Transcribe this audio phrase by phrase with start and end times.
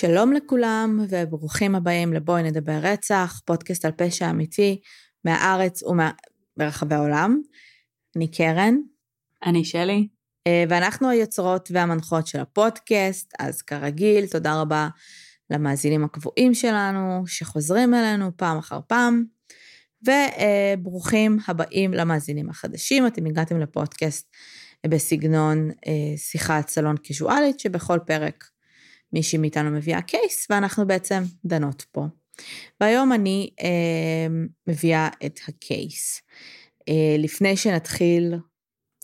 [0.00, 4.80] שלום לכולם וברוכים הבאים לבואי נדבר רצח, פודקאסט על פשע אמיתי
[5.24, 7.40] מהארץ ומרחבי העולם.
[8.16, 8.74] אני קרן.
[9.46, 10.08] אני שלי.
[10.46, 14.88] אה, ואנחנו היוצרות והמנחות של הפודקאסט, אז כרגיל, תודה רבה
[15.50, 19.24] למאזינים הקבועים שלנו, שחוזרים אלינו פעם אחר פעם,
[20.02, 23.06] וברוכים הבאים למאזינים החדשים.
[23.06, 24.30] אתם הגעתם לפודקאסט
[24.86, 28.44] בסגנון אה, שיחת סלון קיזואלית, שבכל פרק
[29.12, 32.06] מישהי מאיתנו מביאה קייס, ואנחנו בעצם דנות פה.
[32.80, 34.26] והיום אני אה,
[34.66, 36.22] מביאה את הקייס.
[36.88, 38.34] אה, לפני שנתחיל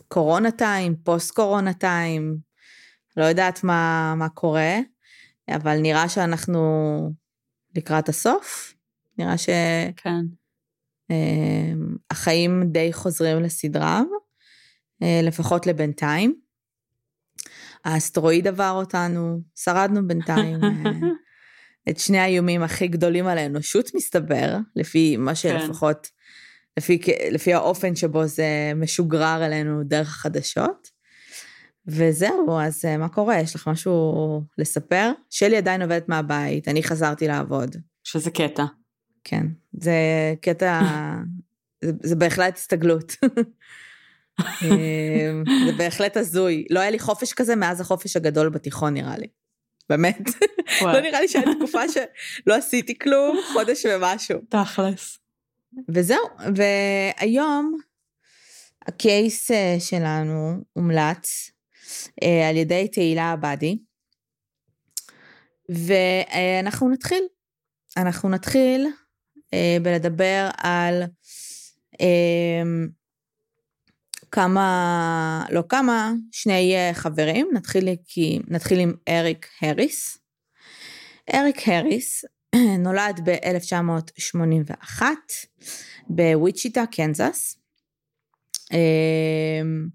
[0.09, 2.37] קורונה טיים, פוסט קורונה טיים,
[3.17, 4.79] לא יודעת מה, מה קורה,
[5.49, 6.61] אבל נראה שאנחנו
[7.77, 8.74] לקראת הסוף.
[9.18, 10.27] נראה שהחיים כן.
[12.27, 14.07] אה, די חוזרים לסדרם,
[15.02, 16.43] אה, לפחות לבינתיים.
[17.85, 20.65] האסטרואיד עבר אותנו, שרדנו בינתיים.
[20.65, 20.71] אה,
[21.90, 25.35] את שני האיומים הכי גדולים על האנושות, מסתבר, לפי מה כן.
[25.35, 26.10] שלפחות, כן.
[26.77, 26.99] לפי,
[27.30, 30.88] לפי האופן שבו זה משוגרר אלינו דרך החדשות.
[31.87, 33.40] וזהו, אז אה, מה קורה?
[33.40, 35.12] יש לך משהו לספר?
[35.30, 37.77] שלי עדיין עובדת מהבית, אני חזרתי לעבוד.
[38.05, 38.65] שזה קטע.
[39.24, 39.95] כן, זה
[40.40, 40.80] קטע,
[41.85, 43.12] זה, זה בהחלט הסתגלות.
[44.40, 46.65] אמ, זה בהחלט הזוי.
[46.71, 49.27] לא היה לי חופש כזה מאז החופש הגדול בתיכון, נראה לי.
[49.88, 50.18] באמת.
[50.82, 54.38] לא נראה לי שהייתה תקופה שלא עשיתי כלום, חודש ומשהו.
[54.49, 55.18] תכלס.
[55.88, 56.24] וזהו,
[56.57, 57.79] והיום
[58.87, 61.51] הקייס אה, שלנו הומלץ
[62.23, 63.79] אה, על ידי תהילה עבדי,
[65.69, 67.25] ואנחנו נתחיל.
[67.97, 68.87] אנחנו נתחיל
[69.55, 71.03] אה, בלדבר על
[72.01, 72.89] אמ,
[74.34, 80.19] כמה, לא כמה, שני אה, חברים, נתחיל, כי, נתחיל עם אריק הריס.
[81.34, 82.25] אריק הריס
[82.84, 85.03] נולד ב-1981
[86.09, 87.59] בוויצ'יטה, קנזס.
[88.72, 89.89] אמ,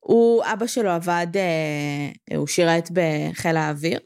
[0.00, 4.00] הוא, אבא שלו עבד, אה, הוא שירת בחיל האוויר,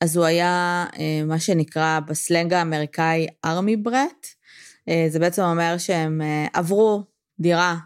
[0.00, 4.26] אז הוא היה אה, מה שנקרא בסלנג האמריקאי ארמי ברט.
[5.08, 6.20] זה בעצם אומר שהם
[6.52, 7.04] עברו
[7.40, 7.76] דירה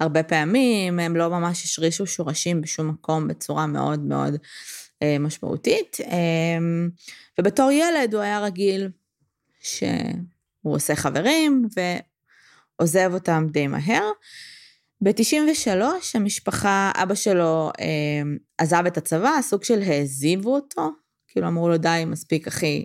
[0.00, 4.36] הרבה פעמים, הם לא ממש השרישו שורשים בשום מקום בצורה מאוד מאוד
[5.02, 5.96] אה, משמעותית.
[6.06, 6.90] הם,
[7.38, 8.88] ובתור ילד הוא היה רגיל
[9.60, 9.84] שהוא
[10.62, 14.10] עושה חברים ועוזב אותם די מהר.
[15.00, 15.70] ב-93
[16.14, 18.22] המשפחה, אבא שלו אה,
[18.58, 20.90] עזב את הצבא, סוג של העזיבו אותו,
[21.28, 22.84] כאילו אמרו לו די, מספיק אחי,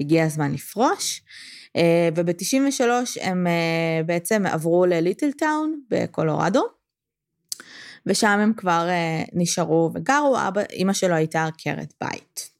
[0.00, 1.22] הגיע הזמן לפרוש.
[1.78, 2.82] אה, וב-93
[3.20, 6.62] הם אה, בעצם עברו לליטל טאון בקולורדו,
[8.06, 12.50] ושם הם כבר אה, נשארו וגרו, אבא, אימא שלו הייתה עקרת בית.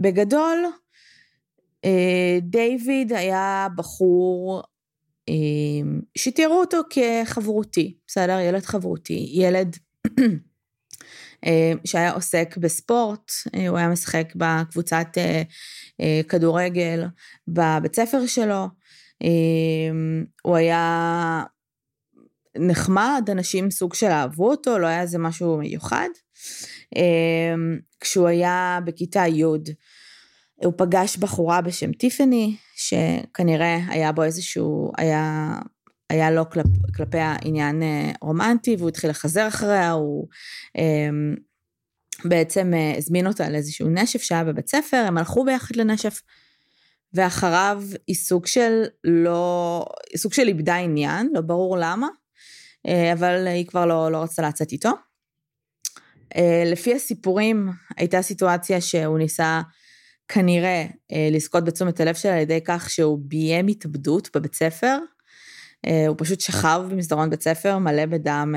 [0.00, 0.66] בגדול,
[2.42, 4.62] דיוויד היה בחור
[6.14, 8.38] שתראו אותו כחברותי, בסדר?
[8.38, 9.76] ילד חברותי, ילד
[11.84, 13.32] שהיה עוסק בספורט,
[13.68, 15.06] הוא היה משחק בקבוצת
[16.00, 17.04] אה, כדורגל
[17.48, 18.68] בבית ספר שלו.
[19.22, 19.90] אה,
[20.42, 21.42] הוא היה
[22.58, 26.08] נחמד, אנשים סוג של אהבו אותו, לא היה איזה משהו מיוחד.
[26.96, 27.54] אה,
[28.00, 29.44] כשהוא היה בכיתה י',
[30.64, 35.52] הוא פגש בחורה בשם טיפני, שכנראה היה בו איזשהו, היה,
[36.10, 36.66] היה לו כלפ,
[36.96, 37.82] כלפיה עניין
[38.20, 40.28] רומנטי, והוא התחיל לחזר אחריה, הוא
[42.24, 46.22] בעצם אה, הזמין אותה לאיזשהו נשף שהיה בבית ספר, הם הלכו ביחד לנשף,
[47.14, 49.84] ואחריו היא סוג של לא,
[50.16, 52.08] סוג של איבדה עניין, לא ברור למה,
[52.86, 54.90] אה, אבל היא כבר לא, לא רצתה לצאת איתו.
[56.36, 59.60] אה, לפי הסיפורים, הייתה סיטואציה שהוא ניסה
[60.28, 60.86] כנראה
[61.30, 64.98] לזכות בתשומת הלב שלה על ידי כך שהוא ביים התאבדות בבית ספר.
[66.08, 68.54] הוא פשוט שכב במסדרון בית ספר מלא בדם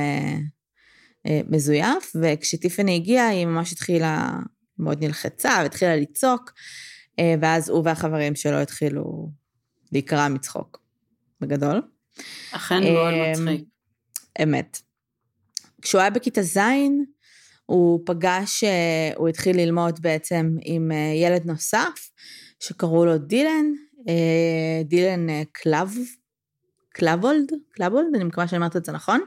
[1.27, 4.29] אה, מזויף, וכשטיפני הגיעה היא ממש התחילה,
[4.79, 6.51] מאוד נלחצה והתחילה לצעוק,
[7.19, 9.29] אה, ואז הוא והחברים שלו התחילו
[9.91, 10.81] להיקרע מצחוק,
[11.41, 11.81] בגדול.
[12.51, 13.65] אכן מאוד אה, מצחיק.
[14.43, 14.77] אמת.
[15.81, 16.59] כשהוא היה בכיתה ז',
[17.65, 18.63] הוא פגש,
[19.15, 20.91] הוא התחיל ללמוד בעצם עם
[21.23, 22.09] ילד נוסף,
[22.59, 23.65] שקראו לו דילן,
[24.85, 25.93] דילן קלב,
[26.93, 29.21] קלבולד, קלבולד, אני מקווה שאני אומרת את זה נכון.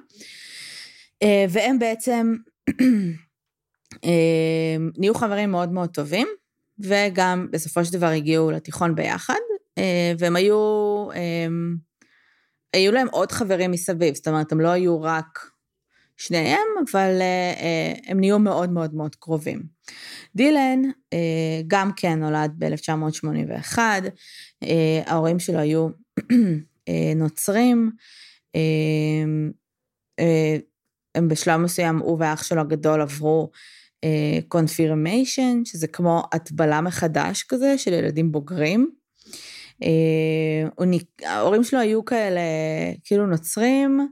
[1.22, 2.34] אה, והם בעצם
[4.04, 6.28] אה, נהיו חברים מאוד מאוד טובים,
[6.78, 9.34] וגם בסופו של דבר הגיעו לתיכון ביחד,
[9.78, 10.56] אה, והם היו,
[12.72, 15.50] היו להם עוד חברים מסביב, זאת אומרת, הם לא היו רק
[16.16, 17.22] שניהם, אבל
[18.06, 19.62] הם נהיו מאוד מאוד מאוד קרובים.
[20.36, 20.82] דילן
[21.66, 23.78] גם כן נולד ב-1981,
[25.06, 25.88] ההורים שלו היו
[27.16, 27.90] נוצרים,
[31.14, 33.50] הם בשלב מסוים, הוא ואח שלו הגדול עברו
[34.48, 38.90] קונפירמיישן, שזה כמו הטבלה מחדש כזה של ילדים בוגרים.
[41.22, 42.40] ההורים שלו היו כאלה,
[43.04, 44.08] כאילו נוצרים,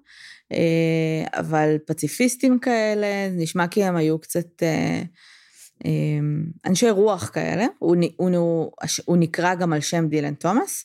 [1.35, 4.63] אבל פציפיסטים כאלה, נשמע כי הם היו קצת
[6.67, 7.97] אנשי רוח כאלה, הוא,
[9.05, 10.85] הוא נקרא גם על שם דילן תומאס.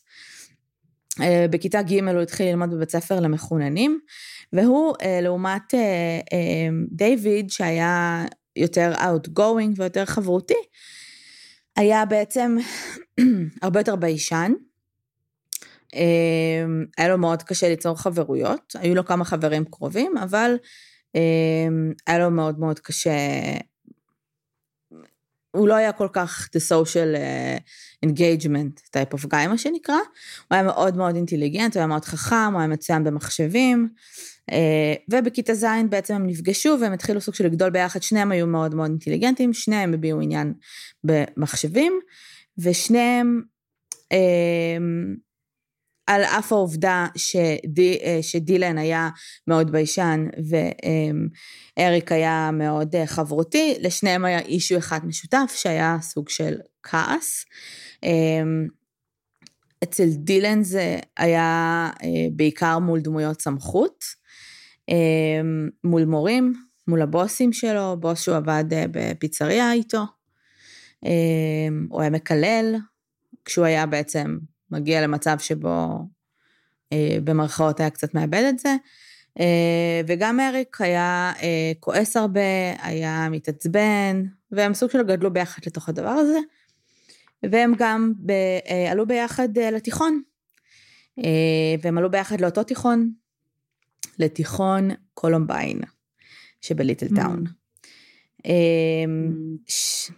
[1.49, 3.99] בכיתה ג' הוא התחיל ללמוד בבית ספר למחוננים,
[4.53, 5.73] והוא לעומת
[6.91, 8.25] דיוויד שהיה
[8.55, 10.53] יותר outgoing ויותר חברותי,
[11.75, 12.57] היה בעצם
[13.61, 14.51] הרבה יותר ביישן.
[16.97, 20.55] היה לו מאוד קשה ליצור חברויות, היו לו כמה חברים קרובים, אבל
[22.07, 23.11] היה לו מאוד מאוד קשה,
[25.51, 27.15] הוא לא היה כל כך the social
[28.05, 29.95] engagement type of guy, מה שנקרא.
[29.95, 33.89] הוא היה מאוד מאוד אינטליגנט, הוא היה מאוד חכם, הוא היה מצוין במחשבים.
[35.11, 38.89] ובכיתה ז' בעצם הם נפגשו והם התחילו סוג של לגדול ביחד, שניהם היו מאוד מאוד
[38.89, 40.53] אינטליגנטים, שניהם הביעו עניין
[41.03, 41.99] במחשבים,
[42.57, 43.41] ושניהם,
[46.09, 49.09] על אף העובדה שדי, שדילן היה
[49.47, 50.27] מאוד ביישן
[51.79, 57.45] ואריק היה מאוד חברותי, לשניהם היה אישו אחד משותף שהיה סוג של כעס.
[59.83, 61.89] אצל דילן זה היה
[62.31, 64.03] בעיקר מול דמויות סמכות,
[65.83, 66.53] מול מורים,
[66.87, 70.03] מול הבוסים שלו, בוס שהוא עבד בפיצריה איתו.
[71.89, 72.75] הוא היה מקלל,
[73.45, 74.37] כשהוא היה בעצם
[74.71, 76.07] מגיע למצב שבו
[77.23, 78.75] במרכאות היה קצת מאבד את זה.
[80.07, 81.33] וגם אריק היה
[81.79, 82.39] כועס הרבה,
[82.81, 86.39] היה מתעצבן, והם סוג של גדלו ביחד לתוך הדבר הזה.
[87.43, 88.31] והם גם ב,
[88.91, 90.21] עלו ביחד לתיכון.
[91.81, 93.11] והם עלו ביחד לאותו תיכון,
[94.19, 95.79] לתיכון קולומביין
[96.61, 97.43] שבליטלטון.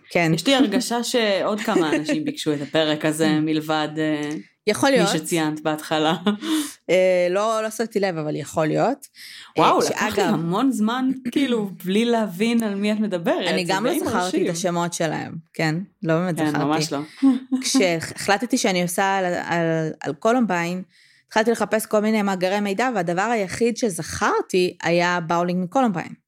[0.09, 0.31] כן.
[0.35, 3.89] יש לי הרגשה שעוד כמה אנשים ביקשו את הפרק הזה מלבד
[4.67, 5.11] יכול להיות.
[5.13, 6.15] מי שציינת בהתחלה.
[7.29, 9.07] לא, לא שמתי לב, אבל יכול להיות.
[9.57, 13.47] וואו, לקח לי המון זמן, כאילו, בלי להבין על מי את מדברת.
[13.47, 15.75] אני גם לא זכרתי את השמות שלהם, כן?
[16.03, 16.51] לא באמת זכרתי.
[16.51, 16.99] כן, ממש לא.
[17.61, 20.83] כשהחלטתי שאני עושה על, על, על קולומביין,
[21.27, 26.20] התחלתי לחפש כל מיני מאגרי מידע, והדבר היחיד שזכרתי היה באולינג לקולומביין.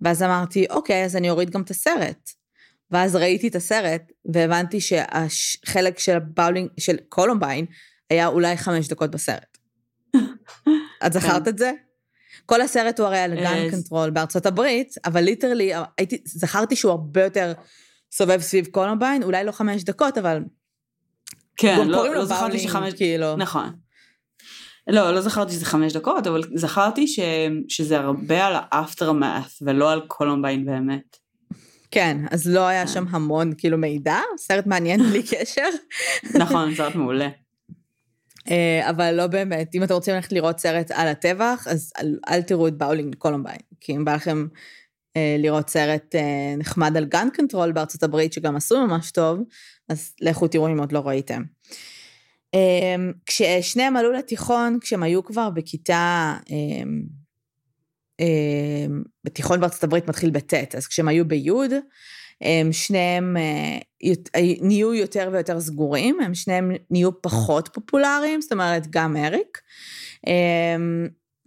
[0.00, 2.30] ואז אמרתי, אוקיי, אז אני אוריד גם את הסרט.
[2.90, 7.66] ואז ראיתי את הסרט, והבנתי שהחלק של באולינג, של קולומביין,
[8.10, 9.58] היה אולי חמש דקות בסרט.
[11.06, 11.50] את זכרת כן.
[11.50, 11.72] את זה?
[12.46, 17.24] כל הסרט הוא הרי על gun control בארצות הברית, אבל literally, הייתי, זכרתי שהוא הרבה
[17.24, 17.52] יותר
[18.12, 20.42] סובב סביב קולומביין, אולי לא חמש דקות, אבל...
[21.56, 22.94] כן, לא, לא זכרתי שחמש...
[22.94, 23.36] כאילו.
[23.36, 23.85] נכון.
[24.86, 27.20] לא, לא זכרתי שזה חמש דקות, אבל זכרתי ש...
[27.68, 31.16] שזה הרבה על ה aftermath ולא על קולומביין באמת.
[31.90, 35.68] כן, אז לא היה שם המון כאילו מידע, סרט מעניין בלי קשר.
[36.34, 37.28] נכון, סרט מעולה.
[38.90, 42.68] אבל לא באמת, אם אתם רוצים ללכת לראות סרט על הטבח, אז אל, אל תראו
[42.68, 44.46] את באולינג קולומביין, כי אם בא לכם
[45.16, 49.38] אה, לראות סרט אה, נחמד על gun control בארצות הברית, שגם עשו ממש טוב,
[49.88, 51.42] אז לכו תראו אם עוד לא ראיתם.
[51.42, 51.95] אה,
[53.26, 56.56] כששניהם עלו לתיכון, כשהם היו כבר בכיתה, אה,
[58.20, 58.86] אה,
[59.24, 61.70] בתיכון בארצות הברית מתחיל בט', אז כשהם היו ביוד,
[62.40, 63.36] הם שניהם
[64.60, 69.60] נהיו יותר ויותר סגורים, הם שניהם נהיו פחות פופולריים, זאת אומרת גם אריק,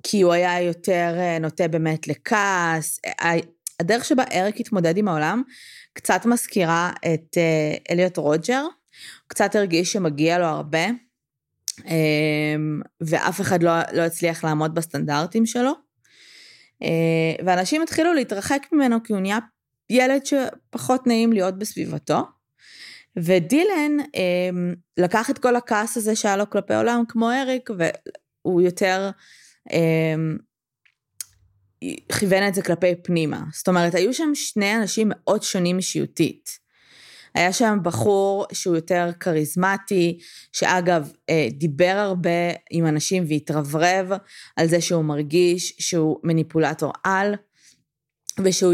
[0.03, 2.99] כי הוא היה יותר נוטה באמת לכעס.
[3.79, 5.43] הדרך שבה אריק התמודד עם העולם
[5.93, 7.37] קצת מזכירה את
[7.91, 8.65] אליוט רוג'ר,
[9.27, 10.85] קצת הרגיש שמגיע לו הרבה,
[13.01, 15.71] ואף אחד לא, לא הצליח לעמוד בסטנדרטים שלו.
[17.45, 19.39] ואנשים התחילו להתרחק ממנו כי הוא נהיה
[19.89, 22.19] ילד שפחות נעים להיות בסביבתו.
[23.17, 24.49] ודילן אה,
[24.97, 29.09] לקח את כל הכעס הזה שהיה לו כלפי עולם כמו אריק, והוא יותר
[29.71, 30.15] אה,
[32.19, 33.43] כיוון את זה כלפי פנימה.
[33.53, 36.59] זאת אומרת, היו שם שני אנשים מאוד שונים אישיותית.
[37.35, 40.19] היה שם בחור שהוא יותר כריזמטי,
[40.53, 44.11] שאגב, אה, דיבר הרבה עם אנשים והתרברב
[44.55, 47.35] על זה שהוא מרגיש שהוא מניפולטור על.
[48.43, 48.73] ושהוא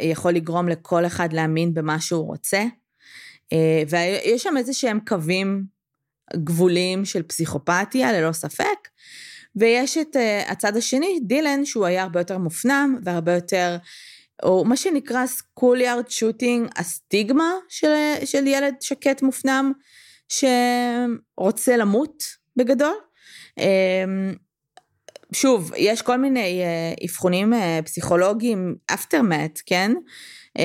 [0.00, 2.64] יכול לגרום לכל אחד להאמין במה שהוא רוצה.
[3.88, 5.64] ויש שם איזה שהם קווים
[6.36, 8.88] גבוליים של פסיכופתיה, ללא ספק,
[9.56, 13.76] ויש את uh, הצד השני, דילן, שהוא היה הרבה יותר מופנם והרבה יותר,
[14.42, 19.72] או מה שנקרא סקוליארד שוטינג, הסטיגמה של, של ילד שקט מופנם,
[20.28, 22.22] שרוצה למות
[22.56, 22.94] בגדול.
[23.60, 24.36] Um,
[25.32, 29.92] שוב, יש כל מיני uh, אבחונים uh, פסיכולוגיים, aftermath, כן?
[30.58, 30.62] Uh,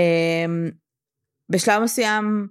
[1.49, 2.47] בשלב מסוים,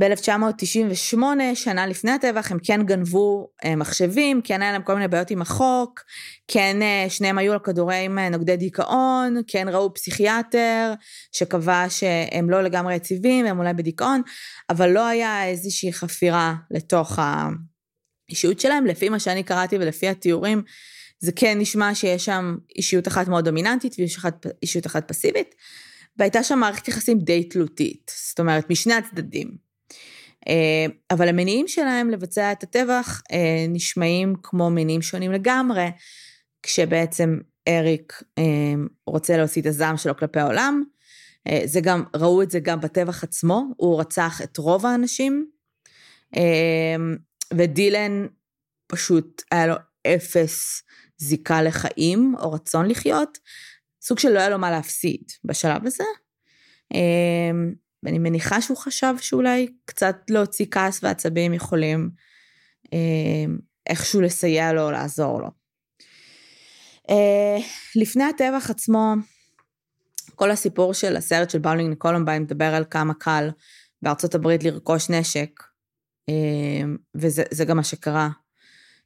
[0.00, 1.18] ב-1998,
[1.54, 5.42] שנה לפני הטבח, הם כן גנבו uh, מחשבים, כן היה להם כל מיני בעיות עם
[5.42, 6.00] החוק,
[6.48, 10.92] כן uh, שניהם היו על כדורי עם נוגדי דיכאון, כן ראו פסיכיאטר
[11.32, 14.22] שקבע שהם לא לגמרי יציבים, הם אולי בדיכאון,
[14.70, 17.18] אבל לא היה איזושהי חפירה לתוך
[18.28, 20.62] האישיות שלהם, לפי מה שאני קראתי ולפי התיאורים.
[21.18, 25.54] זה כן נשמע שיש שם אישיות אחת מאוד דומיננטית ואישיות אחת פסיבית,
[26.16, 29.65] והייתה שם מערכת יחסים די תלותית, זאת אומרת, משני הצדדים.
[30.48, 35.86] אה, אבל המניעים שלהם לבצע את הטבח אה, נשמעים כמו מניעים שונים לגמרי,
[36.62, 37.38] כשבעצם
[37.68, 38.44] אריק אה,
[39.06, 40.82] רוצה להוציא את הזעם שלו כלפי העולם.
[41.64, 45.50] זה גם, ראו את זה גם בטבח עצמו, הוא רצח את רוב האנשים,
[47.54, 48.26] ודילן
[48.86, 49.74] פשוט היה לו
[50.06, 50.82] אפס
[51.18, 53.38] זיקה לחיים או רצון לחיות,
[54.02, 56.04] סוג של לא היה לו מה להפסיד בשלב הזה.
[58.02, 62.10] ואני מניחה שהוא חשב שאולי קצת להוציא כעס ועצבים יכולים
[62.92, 65.48] אמ, איכשהו לסייע לו או לעזור לו.
[67.10, 67.58] אה,
[67.96, 69.14] לפני הטבח עצמו,
[70.34, 73.50] כל הסיפור של הסרט של באולינג ניקולומביין מדבר על כמה קל
[74.02, 75.62] בארצות הברית לרכוש נשק,
[76.28, 78.28] אמ, וזה גם מה שקרה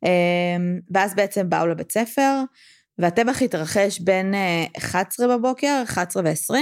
[0.05, 0.57] אה,
[0.91, 2.43] ואז בעצם באו לבית ספר,
[2.99, 4.35] והטבח התרחש בין
[4.77, 6.59] 11 אה, בבוקר, 11 ו-20,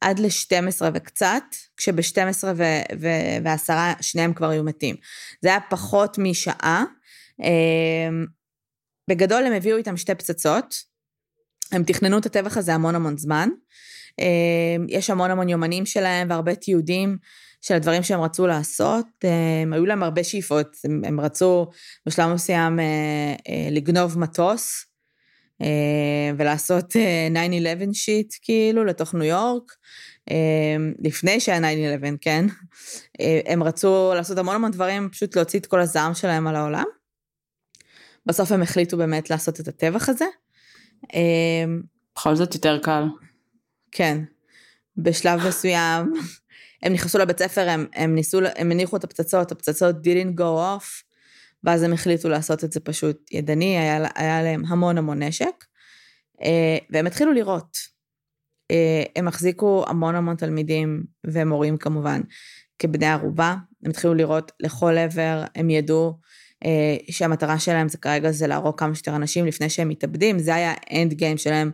[0.00, 1.42] עד ל-12 וקצת,
[1.76, 2.44] כשב-12
[2.98, 4.96] ו-10 שניהם כבר היו מתים.
[5.42, 6.84] זה היה פחות משעה.
[9.10, 10.74] בגדול הם הביאו איתם שתי פצצות,
[11.72, 13.48] הם תכננו את הטבח הזה המון המון זמן.
[14.18, 17.18] אמ, יש המון המון יומנים שלהם והרבה תיעודים
[17.60, 19.06] של הדברים שהם רצו לעשות.
[19.62, 21.66] הם, היו להם הרבה שאיפות, הם, הם רצו
[22.06, 22.84] בשלב מסוים אה,
[23.48, 24.86] אה, לגנוב מטוס
[25.62, 26.96] אה, ולעשות 9-11
[27.92, 29.72] שיט כאילו לתוך ניו יורק.
[30.98, 32.46] לפני שהיה 9-11, כן?
[33.46, 36.84] הם רצו לעשות המון המון דברים, פשוט להוציא את כל הזעם שלהם על העולם.
[38.26, 40.24] בסוף הם החליטו באמת לעשות את הטבח הזה.
[42.16, 43.04] בכל זאת יותר קל.
[43.92, 44.18] כן.
[44.96, 46.12] בשלב מסוים,
[46.82, 51.04] הם נכנסו לבית ספר, הם, הם ניסו, הם הניחו את הפצצות, הפצצות didn't go off,
[51.64, 55.64] ואז הם החליטו לעשות את זה פשוט ידני, היה, היה להם המון המון נשק,
[56.42, 57.76] אה, והם התחילו לראות.
[58.70, 62.20] אה, הם החזיקו המון המון תלמידים ומורים כמובן
[62.78, 66.18] כבני ערובה, הם התחילו לראות לכל עבר, הם ידעו
[66.64, 70.74] אה, שהמטרה שלהם זה כרגע זה להרוג כמה שיותר אנשים לפני שהם מתאבדים, זה היה
[70.86, 71.70] האנד גיים שלהם,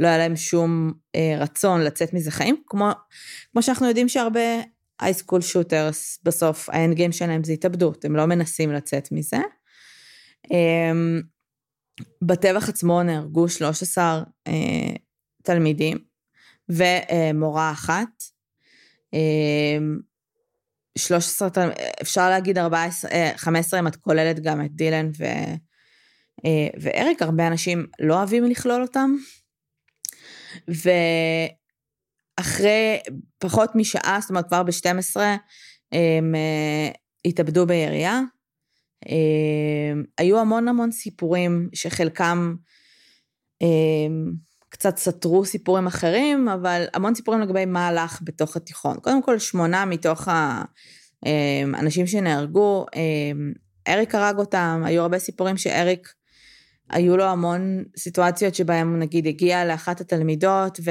[0.00, 2.90] לא היה להם שום אה, רצון לצאת מזה חיים, כמו,
[3.52, 4.40] כמו שאנחנו יודעים שהרבה
[5.02, 9.40] אייסקול שוטרס בסוף האנד גיים שלהם זה התאבדות, הם לא מנסים לצאת מזה.
[10.52, 10.92] אה,
[12.22, 14.52] בטבח עצמו נהרגו 13 אה,
[15.42, 15.98] תלמידים
[16.68, 18.22] ומורה אחת.
[19.14, 19.78] אה,
[20.98, 21.48] 13,
[22.02, 25.24] אפשר להגיד 14, 15 אה, אם את כוללת גם את דילן ו,
[26.44, 29.16] אה, ואריק, הרבה אנשים לא אוהבים לכלול אותם.
[32.38, 32.98] ואחרי
[33.38, 35.16] פחות משעה, זאת אומרת כבר ב-12,
[35.92, 36.90] הם אה,
[37.24, 38.20] התאבדו בירייה.
[40.18, 42.54] היו המון המון סיפורים שחלקם
[44.68, 48.96] קצת סתרו סיפורים אחרים, אבל המון סיפורים לגבי מה הלך בתוך התיכון.
[49.00, 50.28] קודם כל, שמונה מתוך
[51.74, 52.86] האנשים שנהרגו,
[53.88, 56.14] אריק הרג אותם, היו הרבה סיפורים שאריק,
[56.90, 60.90] היו לו המון סיטואציות שבהם נגיד הגיע לאחת התלמידות ו...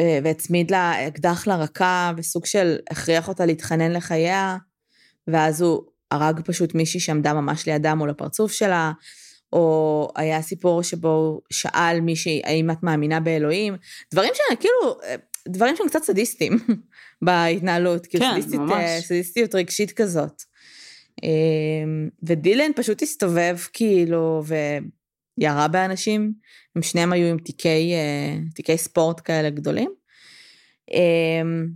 [0.00, 4.56] אה, והצמיד לה אקדח לרקה, וסוג של הכריח אותה להתחנן לחייה,
[5.28, 8.92] ואז הוא הרג פשוט מישהי שעמדה ממש לידה מול הפרצוף שלה.
[9.52, 13.76] או היה סיפור שבו הוא שאל מישהי, האם את מאמינה באלוהים?
[14.14, 14.98] דברים שכאילו,
[15.48, 16.58] דברים שהם קצת סדיסטיים
[17.24, 18.72] בהתנהלות, כאילו כן, סדיסטית, ממש.
[18.72, 20.42] אה, סדיסטיות רגשית כזאת.
[21.22, 24.42] אמ, ודילן פשוט הסתובב כאילו
[25.38, 26.32] וירה באנשים,
[26.76, 29.90] הם שניהם היו עם תיקי, אה, תיקי ספורט כאלה גדולים.
[30.90, 31.68] אמ,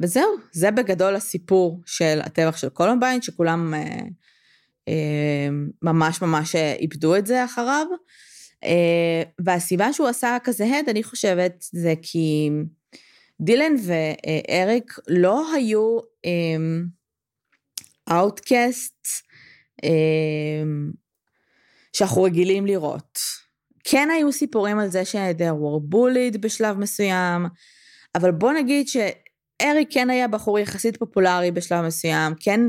[0.00, 3.98] וזהו, זה בגדול הסיפור של הטבח של קולומביין, שכולם אה,
[4.88, 5.48] אה,
[5.82, 7.86] ממש ממש איבדו את זה אחריו.
[9.44, 12.50] והסיבה שהוא עשה כזה הד, אני חושבת, זה כי
[13.40, 15.98] דילן ואריק לא היו
[18.10, 19.06] outcast
[21.92, 23.18] שאנחנו רגילים לראות.
[23.84, 27.46] כן היו סיפורים על זה ש- they were bullied בשלב מסוים,
[28.14, 32.60] אבל בוא נגיד שאריק כן היה בחור יחסית פופולרי בשלב מסוים, כן,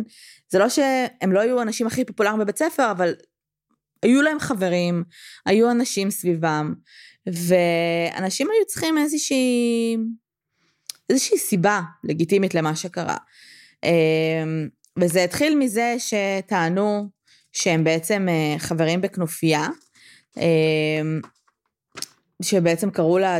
[0.49, 3.13] זה לא שהם לא היו האנשים הכי פופולריים בבית ספר, אבל
[4.03, 5.03] היו להם חברים,
[5.45, 6.73] היו אנשים סביבם,
[7.27, 9.97] ואנשים היו צריכים איזושהי,
[11.09, 13.17] איזושהי סיבה לגיטימית למה שקרה.
[14.99, 17.09] וזה התחיל מזה שטענו
[17.51, 19.67] שהם בעצם אה, חברים בכנופיה,
[20.37, 21.21] אמ,
[22.41, 23.39] שבעצם קראו לה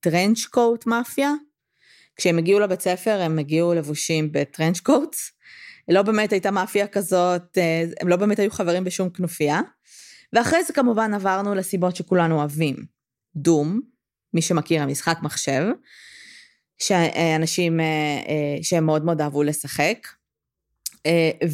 [0.00, 1.32] טרנץ' קוט מאפיה.
[2.16, 5.32] כשהם הגיעו לבית ספר הם הגיעו לבושים בטרנץ' קוטס.
[5.88, 9.60] לא באמת הייתה מאפיה כזאת, אה, הם לא באמת היו חברים בשום כנופיה.
[10.32, 12.76] ואחרי זה כמובן עברנו לסיבות שכולנו אוהבים.
[13.36, 13.80] דום,
[14.34, 15.62] מי שמכיר המשחק מחשב,
[16.78, 17.84] שאנשים אה,
[18.28, 20.15] אה, שהם מאוד מאוד אהבו לשחק, אה,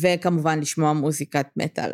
[0.01, 1.93] וכמובן לשמוע מוזיקת מטאל.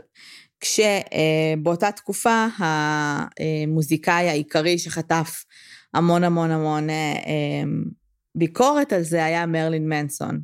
[0.61, 5.45] כשבאותה תקופה המוזיקאי העיקרי שחטף
[5.95, 7.63] המון המון המון אה, אה,
[8.35, 10.41] ביקורת על זה היה מרלין מנסון.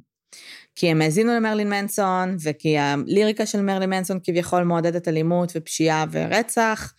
[0.77, 6.95] כי הם האזינו למרלין מנסון, וכי הליריקה של מרלין מנסון כביכול מעודדת אלימות ופשיעה ורצח,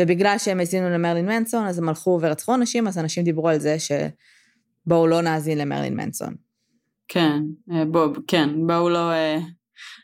[0.00, 3.76] ובגלל שהם האזינו למרלין מנסון, אז הם הלכו ורצחו אנשים, אז אנשים דיברו על זה
[3.78, 6.47] שבואו לא נאזין למרלין מנסון.
[7.08, 7.42] כן,
[7.72, 9.38] אה, בוא, כן, בואו לא, אה,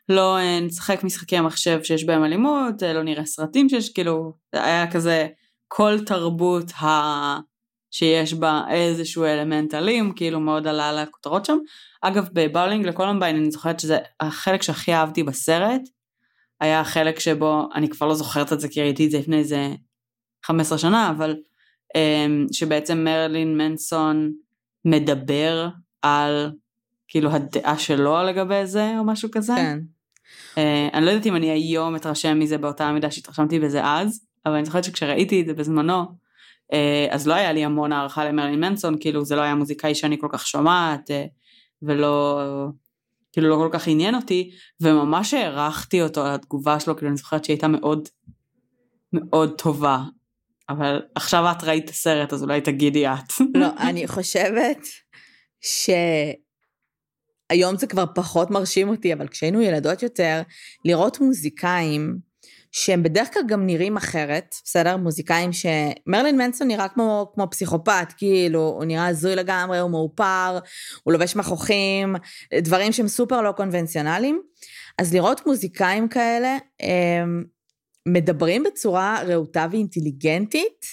[0.08, 5.26] לא אה, נשחק משחקי המחשב שיש בהם אלימות, לא נראה סרטים שיש, כאילו, היה כזה
[5.68, 7.54] כל תרבות ה...
[7.90, 11.58] שיש בה איזשהו אלמנט אלים, כאילו מאוד עלה על הכותרות שם.
[12.02, 15.80] אגב, בבאולינג לקולומביין אני זוכרת שזה החלק שהכי אהבתי בסרט,
[16.60, 19.74] היה החלק שבו, אני כבר לא זוכרת את זה כי ראיתי את זה לפני איזה
[20.44, 21.36] 15 שנה, אבל
[22.52, 24.32] שבעצם מרלין מנסון
[24.84, 25.68] מדבר
[26.02, 26.50] על
[27.08, 29.54] כאילו הדעה שלו לגבי זה או משהו כזה.
[29.56, 29.78] כן.
[30.58, 34.54] אה, אני לא יודעת אם אני היום אתרשם מזה באותה מידה שהתרשמתי בזה אז, אבל
[34.54, 36.04] אני זוכרת שכשראיתי את זה בזמנו,
[36.72, 40.18] אה, אז לא היה לי המון הערכה למרלין מנסון, כאילו זה לא היה מוזיקאי שאני
[40.20, 41.24] כל כך שומעת, אה,
[41.82, 42.40] ולא,
[43.32, 47.44] כאילו לא כל כך עניין אותי, וממש הערכתי אותו על התגובה שלו, כאילו אני זוכרת
[47.44, 48.08] שהיא הייתה מאוד,
[49.12, 49.98] מאוד טובה.
[50.68, 53.32] אבל עכשיו את ראית את הסרט, אז אולי תגידי את.
[53.54, 54.78] לא, אני חושבת
[57.52, 60.42] שהיום זה כבר פחות מרשים אותי, אבל כשהיינו ילדות יותר,
[60.84, 62.18] לראות מוזיקאים
[62.72, 64.96] שהם בדרך כלל גם נראים אחרת, בסדר?
[64.96, 65.66] מוזיקאים ש...
[66.06, 70.58] מרלין מנסון נראה כמו, כמו פסיכופת, כאילו, הוא נראה הזוי לגמרי, הוא מאופר,
[71.02, 72.16] הוא לובש מכוחים,
[72.54, 74.42] דברים שהם סופר לא קונבנציונליים.
[74.98, 77.44] אז לראות מוזיקאים כאלה, הם
[78.08, 80.86] מדברים בצורה רהוטה ואינטליגנטית,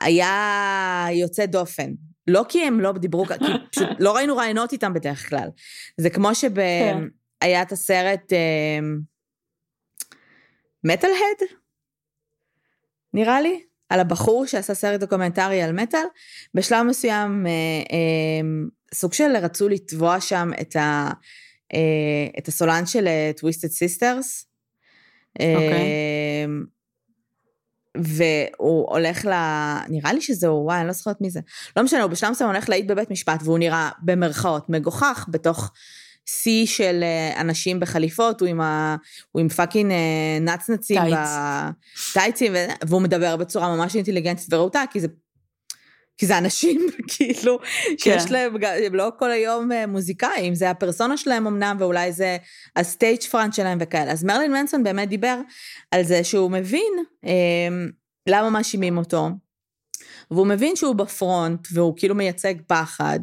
[0.00, 1.92] היה יוצא דופן.
[2.26, 3.34] לא כי הם לא דיברו, כי
[3.70, 5.48] פשוט לא ראינו רעיונות איתם בדרך כלל.
[5.96, 6.54] זה כמו שב...
[6.54, 6.98] כן.
[7.62, 8.32] את הסרט
[10.84, 11.48] Metal Head,
[13.14, 16.04] נראה לי, על הבחור שעשה סרט דוקומנטרי על מטאל.
[16.54, 17.52] בשלב מסוים, אה,
[17.92, 18.48] אה,
[18.94, 21.10] סוג של רצו לתבוע שם את, ה,
[21.74, 24.46] אה, את הסולן של Twisted Sisters.
[25.32, 26.46] אוקיי.
[27.96, 29.32] והוא הולך ל...
[29.88, 31.40] נראה לי שזה הוא, וואי, אני לא זוכרת מי זה.
[31.76, 35.70] לא משנה, הוא בשלב מסוים הולך להעיד בבית משפט, והוא נראה במרכאות מגוחך בתוך
[36.26, 38.96] שיא של אה, אנשים בחליפות, הוא עם, ה...
[39.32, 41.00] הוא עם fucking אה, נצנצים.
[41.00, 41.14] טייץ.
[41.14, 42.12] ב...
[42.12, 42.56] טייצים, ו...
[42.88, 45.06] והוא מדבר בצורה ממש אינטליגנטית ורהוטה, כי זה...
[46.18, 47.58] כי זה אנשים, כאילו,
[47.98, 48.32] שיש כן.
[48.32, 52.36] להם, גם- הם לא כל היום אה, מוזיקאים, זה הפרסונה שלהם אמנם, ואולי זה
[52.76, 54.12] ה stage front שלהם וכאלה.
[54.12, 55.38] אז מרלין מנסון באמת דיבר
[55.90, 56.92] על זה שהוא מבין
[57.26, 57.30] אה,
[58.28, 59.28] למה מאשימים אותו,
[60.30, 63.18] והוא מבין שהוא בפרונט, והוא כאילו מייצג פחד,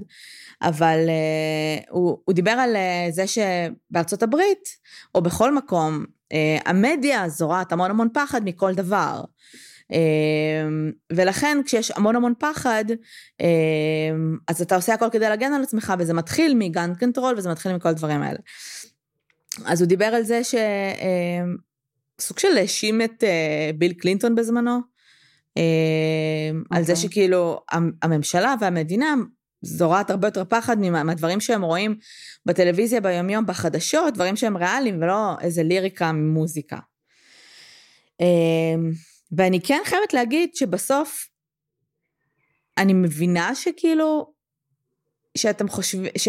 [0.62, 4.70] אבל uh, הוא, הוא דיבר על uh, זה שבארצות הברית,
[5.16, 9.22] או בכל מקום, uh, המדיה זורעת המון המון פחד מכל דבר.
[9.92, 9.96] Uh,
[11.14, 12.86] ולכן כשיש המון המון פחד,
[13.42, 13.46] uh,
[14.48, 17.90] אז אתה עושה הכל כדי להגן על עצמך, וזה מתחיל מגן קנטרול, וזה מתחיל מכל
[17.90, 18.40] הדברים האלה.
[19.66, 20.56] אז הוא דיבר על זה ש...
[20.56, 20.58] Uh,
[22.22, 24.80] סוג של האשים את uh, ביל קלינטון בזמנו,
[25.58, 25.64] אה,
[26.72, 27.10] על זה אוקיי.
[27.10, 29.14] שכאילו המ- הממשלה והמדינה
[29.62, 31.96] זורעת הרבה יותר פחד מה- מהדברים שהם רואים
[32.46, 36.78] בטלוויזיה ביומיום, בחדשות, דברים שהם ריאליים ולא איזה ליריקה ממוזיקה.
[39.32, 41.28] אה, ואני כן חייבת להגיד שבסוף,
[42.78, 44.34] אני מבינה שכאילו,
[45.38, 46.28] שאתם חושבים, ש,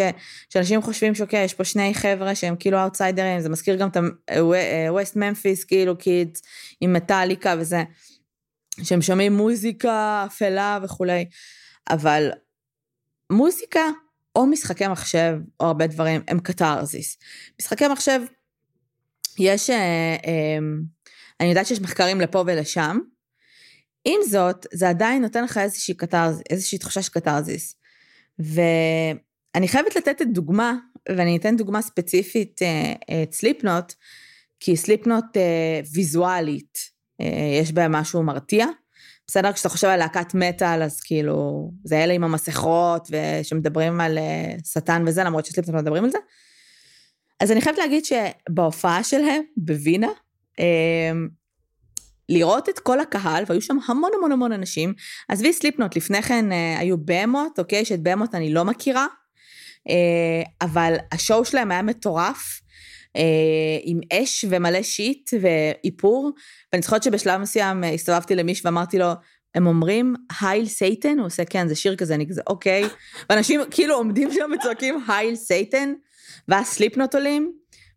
[0.49, 3.97] שאנשים חושבים שאוקיי, יש פה שני חבר'ה שהם כאילו אאוטסיידרים, זה מזכיר גם את
[4.89, 6.43] ווסט ממפיס, כאילו קידס,
[6.81, 7.83] עם מטאליקה וזה,
[8.83, 11.25] שהם שומעים מוזיקה אפלה וכולי,
[11.91, 12.31] אבל
[13.33, 13.81] מוזיקה
[14.37, 17.19] או משחקי מחשב, או הרבה דברים, הם קתרזיס.
[17.61, 18.21] משחקי מחשב,
[19.39, 19.77] יש, אה,
[20.27, 20.59] אה,
[21.41, 22.99] אני יודעת שיש מחקרים לפה ולשם,
[24.05, 27.77] עם זאת, זה עדיין נותן לך איזושהי קתרזיס, איזושהי תחושה של קתרזיס.
[28.39, 30.75] ואני חייבת לתת את דוגמה,
[31.09, 33.93] ואני אתן דוגמה ספציפית אה, את סליפנוט,
[34.61, 36.79] כי סליפנוט אה, ויזואלית,
[37.21, 38.67] אה, יש בהם משהו מרתיע.
[39.27, 44.55] בסדר, כשאתה חושב על להקת מטאל, אז כאילו, זה אלה עם המסכות, ושמדברים על אה,
[44.65, 46.19] שטן וזה, למרות שסליפנוט מדברים על זה.
[47.41, 50.13] אז אני חייבת להגיד שבהופעה שלהם, בווינה, אה,
[52.31, 54.95] לראות את כל הקהל, והיו שם המון המון המון אנשים.
[55.29, 57.85] עזבי סליפנוט, לפני כן אה, היו בהמות, אוקיי?
[57.85, 59.07] שאת בהמות אני לא מכירה,
[59.89, 62.61] אה, אבל ה show שלהם היה מטורף,
[63.17, 66.31] אה, עם אש ומלא shit ואיפור,
[66.73, 69.13] ואני זוכרת שבשלב מסוים הסתובבתי למישהו ואמרתי לו,
[69.55, 71.19] הם אומרים hail Satan?
[71.19, 72.85] הוא עושה כן, זה שיר כזה, אני כזה, אוקיי.
[73.31, 75.93] ואנשים כאילו עומדים שם וצועקים hail Satan,
[76.49, 77.53] ואז סליפנוט עולים,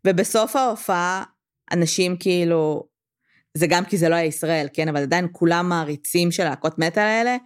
[0.06, 1.22] ובסוף ההופעה
[1.72, 2.88] אנשים כאילו,
[3.54, 7.02] זה גם כי זה לא היה ישראל, כן, אבל עדיין כולם מעריצים של להקות מטאל
[7.02, 7.36] האלה.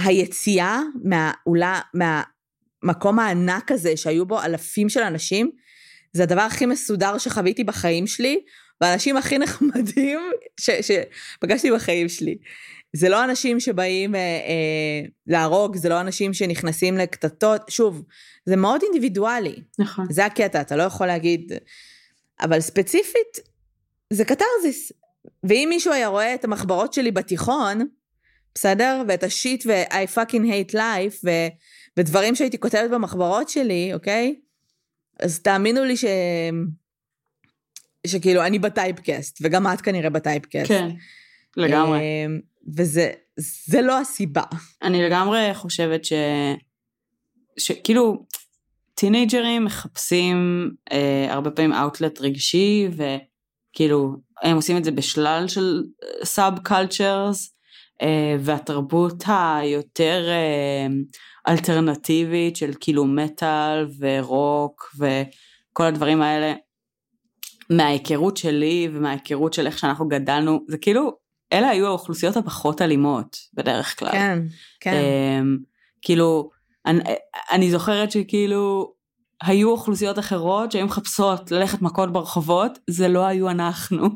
[0.00, 5.50] היציאה מהאולה, מהמקום הענק הזה שהיו בו אלפים של אנשים,
[6.12, 8.40] זה הדבר הכי מסודר שחוויתי בחיים שלי,
[8.80, 10.20] והאנשים הכי נחמדים
[10.60, 12.36] ש- שפגשתי בחיים שלי.
[12.92, 18.02] זה לא אנשים שבאים אה, אה, להרוג, זה לא אנשים שנכנסים לקטטות, שוב,
[18.46, 19.56] זה מאוד אינדיבידואלי.
[19.78, 20.06] נכון.
[20.10, 21.52] זה הקטע, אתה לא יכול להגיד...
[22.40, 23.38] אבל ספציפית,
[24.10, 24.92] זה קתרזיס.
[25.44, 27.86] ואם מישהו היה רואה את המחברות שלי בתיכון,
[28.54, 29.02] בסדר?
[29.08, 31.48] ואת השיט ו-I fucking hate life, ו-
[31.96, 34.34] ודברים שהייתי כותבת במחברות שלי, אוקיי?
[35.20, 36.04] אז תאמינו לי ש...
[38.06, 40.68] שכאילו אני בטייפקאסט, וגם את כנראה בטייפקאסט.
[40.68, 40.88] כן,
[41.56, 41.98] לגמרי.
[41.98, 42.40] אמ,
[42.76, 43.12] וזה
[43.66, 44.42] זה לא הסיבה.
[44.82, 46.12] אני לגמרי חושבת ש...
[47.56, 48.26] שכאילו,
[48.94, 55.82] טינאייג'רים מחפשים אה, הרבה פעמים אאוטלט רגשי, וכאילו, הם עושים את זה בשלל של
[56.24, 57.54] subcultures,
[58.02, 60.86] אה, והתרבות היותר אה,
[61.48, 66.54] אלטרנטיבית של כאילו מטאל ורוק וכל הדברים האלה,
[67.70, 71.16] מההיכרות שלי ומההיכרות של איך שאנחנו גדלנו, זה כאילו,
[71.52, 74.12] אלה היו האוכלוסיות הפחות אלימות בדרך כלל.
[74.12, 74.38] כן,
[74.80, 74.94] כן.
[74.94, 75.58] אמ,
[76.02, 76.50] כאילו,
[76.86, 77.00] אני,
[77.52, 78.92] אני זוכרת שכאילו,
[79.42, 84.08] היו אוכלוסיות אחרות שהיו מחפשות ללכת מכות ברחובות, זה לא היו אנחנו.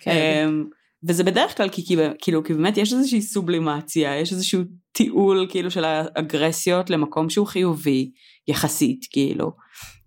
[0.00, 0.44] כן.
[0.46, 0.64] אמ,
[1.08, 5.84] וזה בדרך כלל כי, כאילו, כי באמת יש איזושהי סובלימציה, יש איזשהו תיעול כאילו של
[5.84, 8.10] האגרסיות למקום שהוא חיובי
[8.48, 9.52] יחסית, כאילו.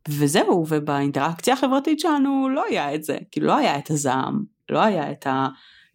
[0.09, 5.11] וזהו, ובאינטראקציה החברתית שלנו לא היה את זה, כאילו לא היה את הזעם, לא היה
[5.11, 5.47] את, ה,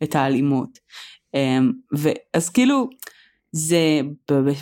[0.03, 0.79] את האלימות.
[1.35, 2.89] אמ, ואז כאילו,
[3.57, 4.01] זה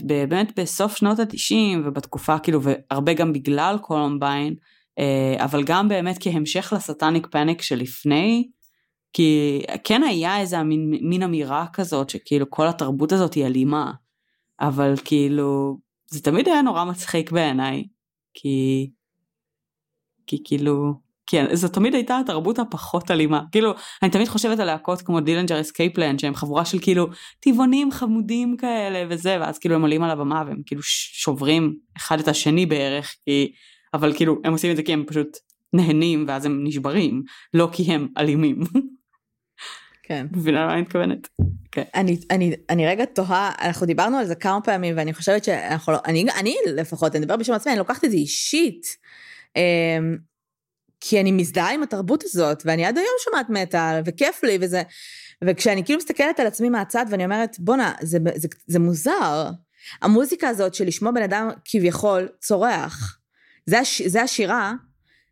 [0.02, 4.54] באמת בסוף שנות התשעים ובתקופה כאילו והרבה גם בגלל קולומביין
[4.98, 8.48] אה, אבל גם באמת כהמשך לסטניק פניק שלפני
[9.12, 13.92] כי כן היה איזה מין, מין אמירה כזאת שכאילו כל התרבות הזאת היא אלימה
[14.60, 15.78] אבל כאילו
[16.10, 17.84] זה תמיד היה נורא מצחיק בעיניי
[18.34, 18.90] כי
[20.26, 20.94] כי כאילו
[21.26, 23.40] כן, זו תמיד הייתה התרבות הפחות אלימה.
[23.52, 27.06] כאילו, אני תמיד חושבת על להקות כמו Dillinger Escape Plan, שהם חבורה של כאילו
[27.40, 32.28] טבעונים חמודים כאלה וזה, ואז כאילו הם עולים על הבמה והם כאילו שוברים אחד את
[32.28, 33.52] השני בערך, כי...
[33.94, 35.38] אבל כאילו, הם עושים את זה כי הם פשוט
[35.72, 37.22] נהנים ואז הם נשברים,
[37.54, 38.60] לא כי הם אלימים.
[40.06, 40.26] כן.
[40.32, 41.28] מבינה למה אני מתכוונת?
[41.94, 45.98] אני, אני, אני רגע תוהה, אנחנו דיברנו על זה כמה פעמים, ואני חושבת שאנחנו לא,
[46.06, 48.86] אני, אני לפחות, אני מדבר בשם עצמי, אני לוקחת את זה אישית.
[51.08, 54.82] כי אני מזדהה עם התרבות הזאת, ואני עד היום שומעת מטאל, וכיף לי, וזה...
[55.44, 59.50] וכשאני כאילו מסתכלת על עצמי מהצד, ואני אומרת, בואנה, זה, זה, זה מוזר.
[60.02, 63.18] המוזיקה הזאת של לשמוע בן אדם כביכול צורח,
[63.66, 64.72] זה, הש, זה השירה,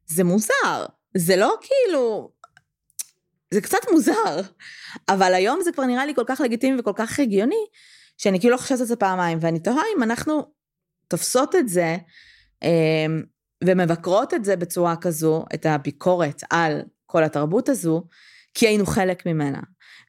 [0.06, 0.86] זה מוזר.
[1.16, 2.30] זה לא כאילו...
[3.54, 4.40] זה קצת מוזר.
[5.08, 7.64] אבל היום זה כבר נראה לי כל כך לגיטימי וכל כך הגיוני,
[8.18, 10.42] שאני כאילו לא חושבת על זה פעמיים, ואני תוהה אם אנחנו
[11.08, 11.96] תופסות את זה,
[12.62, 13.22] אמ,
[13.66, 18.04] ומבקרות את זה בצורה כזו, את הביקורת על כל התרבות הזו,
[18.54, 19.60] כי היינו חלק ממנה.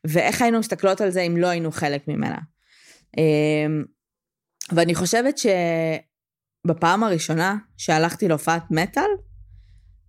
[0.08, 2.38] ואיך היינו מסתכלות על זה אם לא היינו חלק ממנה.
[3.18, 3.84] אמ,
[4.72, 9.10] ואני חושבת שבפעם הראשונה שהלכתי להופעת מטאל,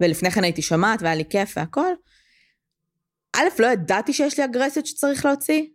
[0.01, 1.93] ולפני כן הייתי שומעת והיה לי כיף והכל,
[3.37, 5.67] א', לא ידעתי שיש לי אגרסיות שצריך להוציא,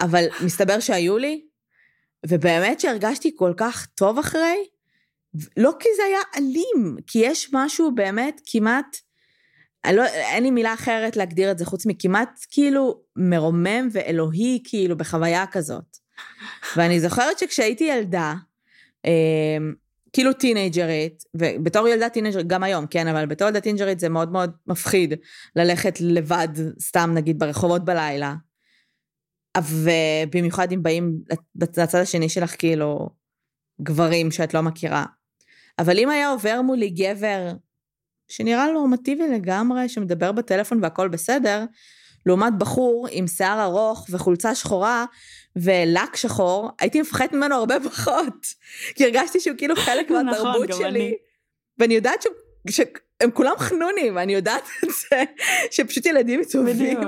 [0.00, 1.44] אבל מסתבר שהיו לי,
[2.26, 4.56] ובאמת שהרגשתי כל כך טוב אחרי,
[5.56, 8.96] לא כי זה היה אלים, כי יש משהו באמת כמעט,
[9.92, 15.46] לא, אין לי מילה אחרת להגדיר את זה חוץ מכמעט כאילו מרומם ואלוהי כאילו בחוויה
[15.46, 15.96] כזאת.
[16.76, 18.34] ואני זוכרת שכשהייתי ילדה,
[19.06, 19.58] אה,
[20.12, 24.50] כאילו טינג'רית, ובתור ילדה טינג'רית, גם היום, כן, אבל בתור ילדה טינג'רית זה מאוד מאוד
[24.66, 25.14] מפחיד
[25.56, 26.48] ללכת לבד,
[26.80, 28.34] סתם נגיד ברחובות בלילה.
[29.62, 31.12] ובמיוחד אם באים
[31.56, 33.08] לצד השני שלך כאילו
[33.82, 35.04] גברים שאת לא מכירה.
[35.78, 37.52] אבל אם היה עובר מולי גבר
[38.28, 41.64] שנראה נורמטיבי לגמרי, שמדבר בטלפון והכל בסדר,
[42.26, 45.04] לעומת בחור עם שיער ארוך וחולצה שחורה
[45.56, 48.46] ולק שחור, הייתי מפחדת ממנו הרבה פחות.
[48.94, 50.88] כי הרגשתי שהוא כאילו חלק נכון, מהתרבות נכון, שלי.
[50.88, 51.14] אני.
[51.78, 52.26] ואני יודעת ש...
[52.70, 55.22] שהם כולם חנונים, ואני יודעת את זה,
[55.74, 57.00] שפשוט ילדים טובים.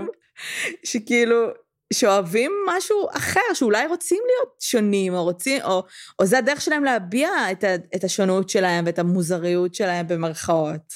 [0.84, 1.46] שכאילו,
[1.92, 5.84] שאוהבים משהו אחר, שאולי רוצים להיות שונים, או רוצים, או,
[6.18, 10.94] או זה הדרך שלהם להביע את, ה, את השונות שלהם ואת המוזריות שלהם במרכאות.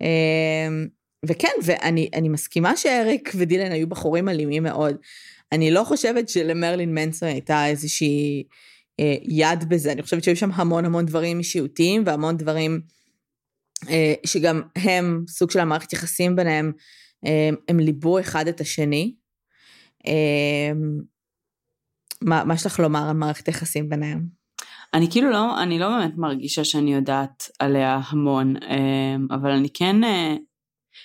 [0.00, 0.86] אמ,
[1.26, 4.96] וכן, ואני מסכימה שאריק ודילן היו בחורים אלימים מאוד.
[5.52, 8.44] אני לא חושבת שלמרלין מנסון הייתה איזושהי
[9.00, 12.80] אה, יד בזה, אני חושבת שהיו שם המון המון דברים אישיותיים והמון דברים
[13.88, 16.72] אה, שגם הם, סוג של המערכת יחסים ביניהם,
[17.26, 19.14] אה, הם ליבו אחד את השני.
[20.06, 20.72] אה,
[22.22, 24.44] מה, מה יש לך לומר על מערכת יחסים ביניהם?
[24.94, 30.04] אני כאילו לא, אני לא באמת מרגישה שאני יודעת עליה המון, אה, אבל אני כן,
[30.04, 30.34] אה,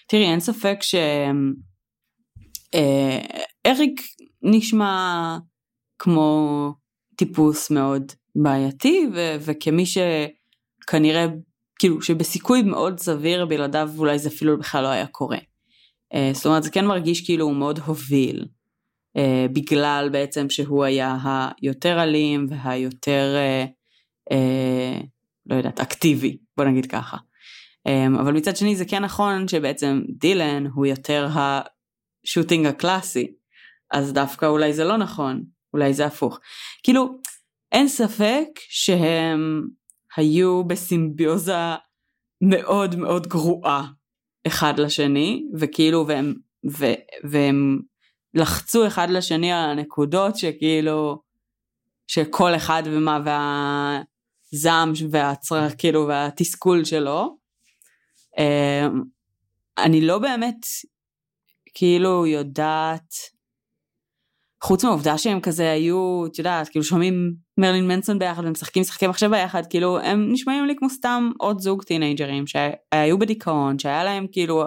[0.07, 0.79] תראי, אין ספק
[2.71, 4.01] שאריק
[4.41, 5.37] נשמע
[5.99, 6.73] כמו
[7.15, 11.25] טיפוס מאוד בעייתי, ו- וכמי שכנראה,
[11.79, 15.37] כאילו, שבסיכוי מאוד סביר בלעדיו אולי זה אפילו בכלל לא היה קורה.
[16.13, 18.45] Uh, זאת אומרת, זה כן מרגיש כאילו הוא מאוד הוביל,
[19.53, 21.17] בגלל בעצם שהוא היה
[21.61, 25.05] היותר אלים והיותר, uh, uh,
[25.45, 27.17] לא יודעת, אקטיבי, בוא נגיד ככה.
[27.87, 33.31] Um, אבל מצד שני זה כן נכון שבעצם דילן הוא יותר השוטינג הקלאסי,
[33.91, 35.43] אז דווקא אולי זה לא נכון,
[35.73, 36.39] אולי זה הפוך.
[36.83, 37.19] כאילו,
[37.71, 39.67] אין ספק שהם
[40.17, 41.75] היו בסימביוזה
[42.41, 43.87] מאוד מאוד גרועה
[44.47, 46.33] אחד לשני, וכאילו, והם,
[46.71, 46.85] ו,
[47.23, 47.79] והם
[48.33, 51.21] לחצו אחד לשני על הנקודות שכאילו,
[52.07, 53.19] שכל אחד ומה,
[54.53, 57.37] והזעם והצרח, כאילו, והתסכול שלו.
[58.37, 59.03] אמ,
[59.77, 60.65] אני לא באמת,
[61.73, 63.13] כאילו, יודעת,
[64.63, 69.29] חוץ מהעובדה שהם כזה היו, את יודעת, כאילו שומעים מרלין מנסון ביחד ומשחקים משחקי מחשב
[69.31, 74.65] ביחד, כאילו הם נשמעים לי כמו סתם עוד זוג טינג'רים שהיו בדיכאון, שהיה להם כאילו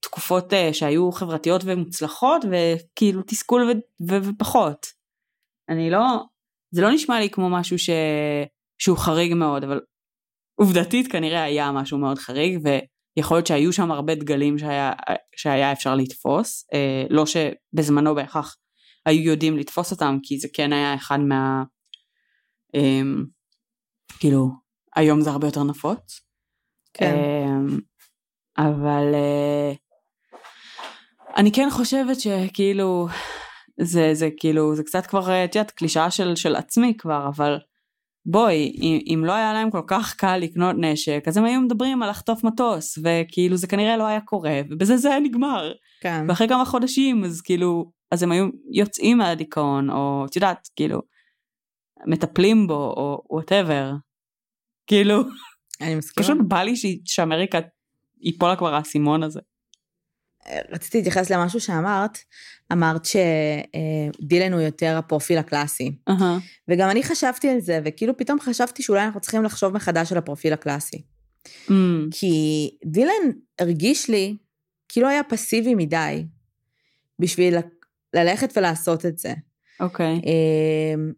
[0.00, 4.86] תקופות אה, שהיו חברתיות ומוצלחות וכאילו תסכול ו- ו- ופחות.
[5.68, 6.00] אני לא,
[6.70, 7.90] זה לא נשמע לי כמו משהו ש...
[8.78, 9.80] שהוא חריג מאוד, אבל
[10.54, 12.58] עובדתית כנראה היה משהו מאוד חריג
[13.16, 14.92] ויכול להיות שהיו שם הרבה דגלים שהיה,
[15.36, 18.56] שהיה אפשר לתפוס, אה, לא שבזמנו בהכרח
[19.06, 21.62] היו יודעים לתפוס אותם, כי זה כן היה אחד מה...
[22.74, 23.24] אמ,
[24.18, 24.48] כאילו,
[24.96, 26.20] היום זה הרבה יותר נפוץ.
[26.94, 27.14] כן.
[27.14, 27.78] אמ,
[28.58, 29.72] אבל אה,
[31.36, 33.08] אני כן חושבת שכאילו,
[33.80, 37.58] זה, זה כאילו, זה קצת כבר, את יודעת, קלישאה של, של עצמי כבר, אבל
[38.26, 42.02] בואי, אם, אם לא היה להם כל כך קל לקנות נשק, אז הם היו מדברים
[42.02, 45.72] על לחטוף מטוס, וכאילו זה כנראה לא היה קורה, ובזה זה היה נגמר.
[46.00, 46.24] כן.
[46.28, 51.00] ואחרי כמה חודשים, אז כאילו, אז הם היו יוצאים מהדיכאון, או את יודעת, כאילו,
[52.06, 53.92] מטפלים בו, או whatever.
[54.86, 55.22] כאילו,
[55.80, 56.26] אני מסכימה.
[56.26, 57.58] פשוט בא לי שאמריקה
[58.22, 59.40] ייפול לה כבר האסימון הזה.
[60.70, 62.18] רציתי להתייחס למשהו שאמרת,
[62.72, 65.96] אמרת שדילן הוא יותר הפרופיל הקלאסי.
[66.10, 66.22] Uh-huh.
[66.68, 70.52] וגם אני חשבתי על זה, וכאילו פתאום חשבתי שאולי אנחנו צריכים לחשוב מחדש על הפרופיל
[70.52, 71.02] הקלאסי.
[71.68, 71.72] Mm.
[72.10, 74.36] כי דילן הרגיש לי
[74.88, 76.26] כאילו היה פסיבי מדי
[77.18, 77.54] בשביל
[78.14, 79.34] ללכת ולעשות את זה.
[79.80, 80.16] אוקיי.
[80.16, 80.26] Okay.
[80.26, 81.12] אמ,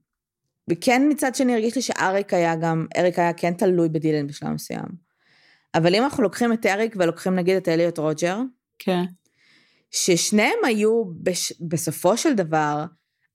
[0.71, 5.04] וכן מצד שני הרגיש לי שאריק היה גם, אריק היה כן תלוי בדילן בשלב מסוים.
[5.75, 8.39] אבל אם אנחנו לוקחים את אריק ולוקחים נגיד את אליוט רוג'ר,
[8.79, 9.05] כן.
[9.91, 11.53] ששניהם היו בש...
[11.61, 12.85] בסופו של דבר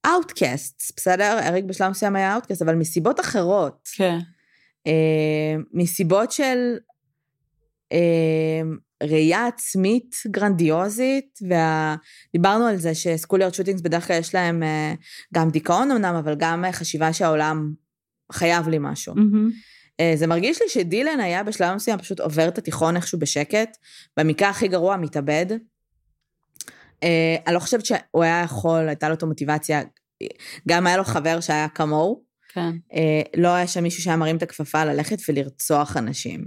[0.05, 1.39] outcast, בסדר?
[1.41, 3.89] אריק בשלב מסוים היה outcast, אבל מסיבות אחרות.
[3.95, 4.17] כן.
[4.87, 6.77] אה, מסיבות של
[9.03, 14.63] ראייה עצמית גרנדיוזית, ודיברנו על זה ש schoolyard shootings בדרך כלל יש להם
[15.33, 17.73] גם דיכאון אמנם, אבל גם חשיבה שהעולם
[18.31, 19.13] חייב לי משהו.
[19.13, 19.78] Mm-hmm.
[20.15, 23.77] זה מרגיש לי שדילן היה בשלב מסוים פשוט עובר את התיכון איכשהו בשקט,
[24.17, 25.45] במקרה הכי גרוע מתאבד.
[27.47, 29.81] אני לא חושבת שהוא היה יכול, הייתה לו את המוטיבציה,
[30.67, 32.23] גם היה לו חבר שהיה כמוהו.
[32.53, 32.71] כן.
[33.37, 36.45] לא היה שם מישהו שהיה מרים את הכפפה ללכת ולרצוח אנשים.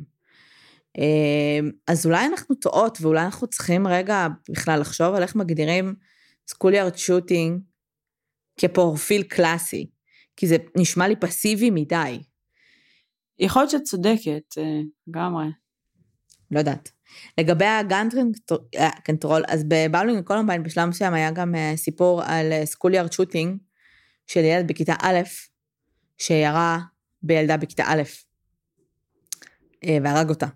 [1.87, 5.95] אז אולי אנחנו טועות, ואולי אנחנו צריכים רגע בכלל לחשוב על איך מגדירים
[6.49, 7.61] סקוליארד שוטינג
[8.59, 9.91] כפרופיל קלאסי,
[10.37, 12.23] כי זה נשמע לי פסיבי מדי.
[13.43, 14.55] יכול להיות שאת צודקת,
[15.07, 15.47] לגמרי.
[16.51, 16.91] לא יודעת.
[17.39, 18.09] לגבי ה gun
[19.05, 23.59] control, אז ב Bowling for Columbine בשלב מסוים היה גם סיפור על schoolyard shooting
[24.27, 25.21] של ילד בכיתה א',
[26.19, 26.79] שירה
[27.23, 28.03] בילדה בכיתה א',
[30.03, 30.47] והרג אותה.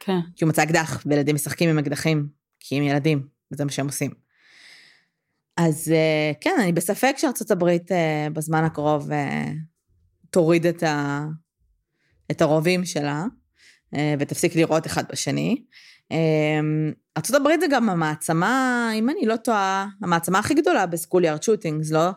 [0.00, 0.18] כן.
[0.36, 2.28] כי הוא מצא אקדח, וילדים משחקים עם אקדחים,
[2.60, 4.10] כי הם ילדים, וזה מה שהם עושים.
[5.56, 5.92] אז
[6.40, 7.90] כן, אני בספק שארצות הברית
[8.32, 9.10] בזמן הקרוב
[10.30, 11.24] תוריד את, ה...
[12.32, 13.24] את הרובים שלה,
[14.18, 15.62] ותפסיק לראות אחד בשני.
[17.16, 22.10] ארצות הברית זה גם המעצמה, אם אני לא טועה, המעצמה הכי גדולה בסקוליארד שוטינגס, לא?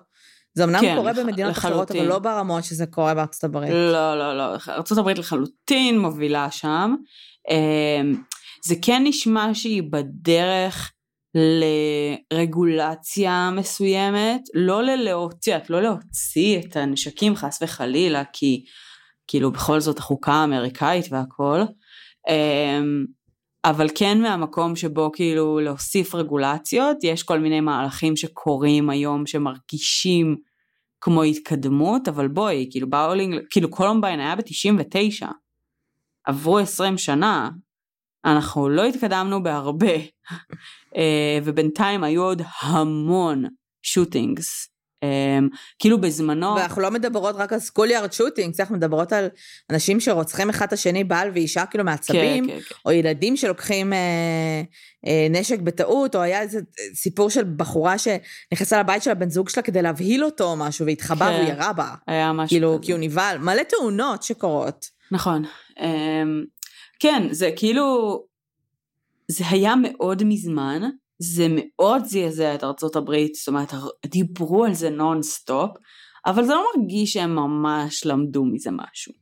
[0.54, 1.20] זה אמנם כן, קורה לח...
[1.20, 1.72] במדינות לחלוטין.
[1.72, 3.72] אחרות, אבל לא ברמות שזה קורה בארצות הברית.
[3.72, 4.56] לא, לא, לא.
[4.70, 6.96] ארצות הברית לחלוטין מובילה שם.
[8.66, 10.92] זה כן נשמע שהיא בדרך
[12.34, 18.66] לרגולציה מסוימת, לא ללהוציא, לא להוציא את הנשקים חס וחלילה, כי
[19.28, 21.60] כאילו בכל זאת החוקה האמריקאית והכל,
[23.66, 30.36] אבל כן מהמקום שבו כאילו להוסיף רגולציות, יש כל מיני מהלכים שקורים היום שמרגישים
[31.02, 35.28] כמו התקדמות, אבל בואי, כאילו באולינג, כאילו קולומביין היה ב-99,
[36.26, 37.50] עברו 20 שנה,
[38.26, 39.96] אנחנו לא התקדמנו בהרבה,
[40.98, 43.44] אה, ובינתיים היו עוד המון
[43.84, 44.75] shootings.
[45.06, 46.56] Um, כאילו בזמנו...
[46.56, 49.28] ואנחנו לא מדברות רק על סקוליארד שוטינג, אנחנו מדברות על
[49.70, 52.76] אנשים שרוצחים אחד את השני, בעל ואישה כאילו מעצבים, כן, כן, כן.
[52.86, 54.62] או ילדים שלוקחים אה,
[55.08, 56.60] אה, נשק בטעות, או היה איזה
[56.94, 61.30] סיפור של בחורה שנכנסה לבית של הבן זוג שלה כדי להבהיל אותו או משהו, והתחבא
[61.30, 61.94] כן, וירה בה.
[62.08, 62.86] היה משהו כאילו, כזה.
[62.86, 63.38] כי הוא נבהל.
[63.38, 64.86] מלא תאונות שקורות.
[65.12, 65.44] נכון.
[65.78, 65.82] Um,
[67.00, 68.24] כן, זה כאילו...
[69.28, 70.82] זה היה מאוד מזמן,
[71.20, 73.74] זה מאוד זעזע את ארצות הברית, זאת אומרת,
[74.06, 75.72] דיברו על זה נונסטופ,
[76.26, 79.14] אבל זה לא מרגיש שהם ממש למדו מזה משהו.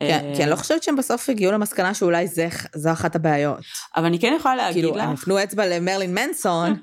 [0.00, 3.58] כן, כי אני לא חושבת שהם בסוף הגיעו למסקנה שאולי זה, זו אחת הבעיות.
[3.96, 4.94] אבל אני כן יכולה להגיד כאילו, לך...
[4.96, 6.74] כאילו, הם הפנו אצבע למרלין מנסון,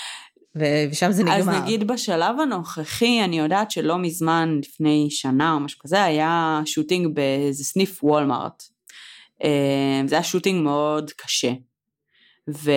[0.90, 1.38] ושם זה נגמר.
[1.38, 7.14] אז נגיד בשלב הנוכחי, אני יודעת שלא מזמן, לפני שנה או משהו כזה, היה shooting
[7.14, 8.62] באיזה סניף וולמארט.
[9.44, 11.52] אה, זה היה שוטינג מאוד קשה.
[12.50, 12.70] ו...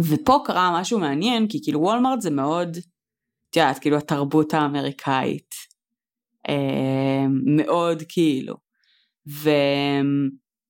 [0.00, 2.76] ופה קרה משהו מעניין, כי כאילו וולמארט זה מאוד,
[3.50, 5.54] את יודעת, כאילו התרבות האמריקאית.
[6.48, 8.54] אה, מאוד כאילו.
[9.28, 9.50] ו...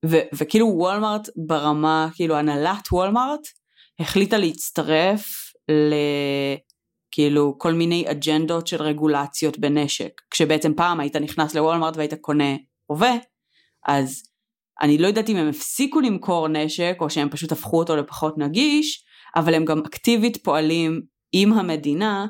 [0.06, 0.16] ו...
[0.34, 3.40] וכאילו וולמארט ברמה, כאילו הנהלת וולמארט
[4.00, 5.94] החליטה להצטרף ל...
[7.10, 10.20] כאילו כל מיני אג'נדות של רגולציות בנשק.
[10.30, 12.56] כשבעצם פעם היית נכנס לוולמארט והיית קונה
[12.88, 13.12] רובה,
[13.86, 14.22] אז
[14.82, 19.04] אני לא יודעת אם הם הפסיקו למכור נשק או שהם פשוט הפכו אותו לפחות נגיש,
[19.36, 22.26] אבל הם גם אקטיבית פועלים עם המדינה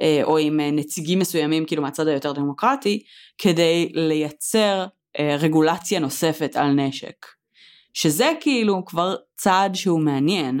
[0.00, 3.02] אה, או עם אה, נציגים מסוימים כאילו מהצד היותר דמוקרטי
[3.38, 4.86] כדי לייצר
[5.18, 7.26] אה, רגולציה נוספת על נשק.
[7.94, 10.60] שזה כאילו כבר צעד שהוא מעניין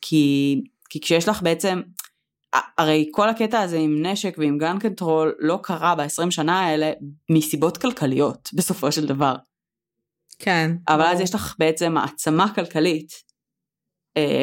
[0.00, 1.80] כי, כי כשיש לך בעצם
[2.78, 6.92] הרי כל הקטע הזה עם נשק ועם גן קנטרול לא קרה ב-20 שנה האלה
[7.30, 9.34] מסיבות כלכליות בסופו של דבר.
[10.38, 10.70] כן.
[10.88, 13.12] אבל אז יש לך בעצם מעצמה כלכלית,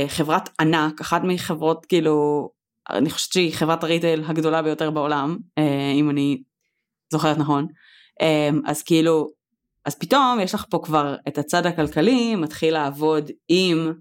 [0.07, 2.49] חברת ענק, אחת מחברות כאילו,
[2.89, 6.41] אני חושבת שהיא חברת ה retail הגדולה ביותר בעולם, אה, אם אני
[7.11, 7.67] זוכרת נכון,
[8.21, 9.27] אה, אז כאילו,
[9.85, 13.93] אז פתאום יש לך פה כבר את הצד הכלכלי מתחיל לעבוד עם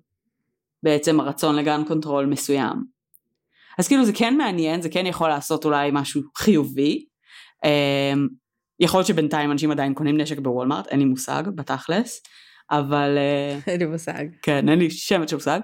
[0.82, 2.84] בעצם הרצון ל gun control מסוים.
[3.78, 7.04] אז כאילו זה כן מעניין, זה כן יכול לעשות אולי משהו חיובי.
[8.80, 12.22] יכול להיות שבינתיים אנשים עדיין קונים נשק בוולמארט, אין לי מושג בתכלס,
[12.70, 13.18] אבל...
[13.18, 14.24] אה, אין לי מושג.
[14.42, 15.60] כן, אין לי שמץ של מושג.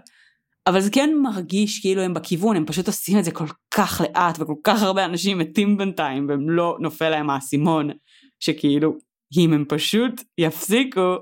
[0.67, 4.41] אבל זה כן מרגיש כאילו הם בכיוון, הם פשוט עושים את זה כל כך לאט,
[4.41, 7.91] וכל כך הרבה אנשים מתים בינתיים, והם לא נופל להם האסימון,
[8.41, 8.97] שכאילו,
[9.39, 11.17] אם הם פשוט יפסיקו,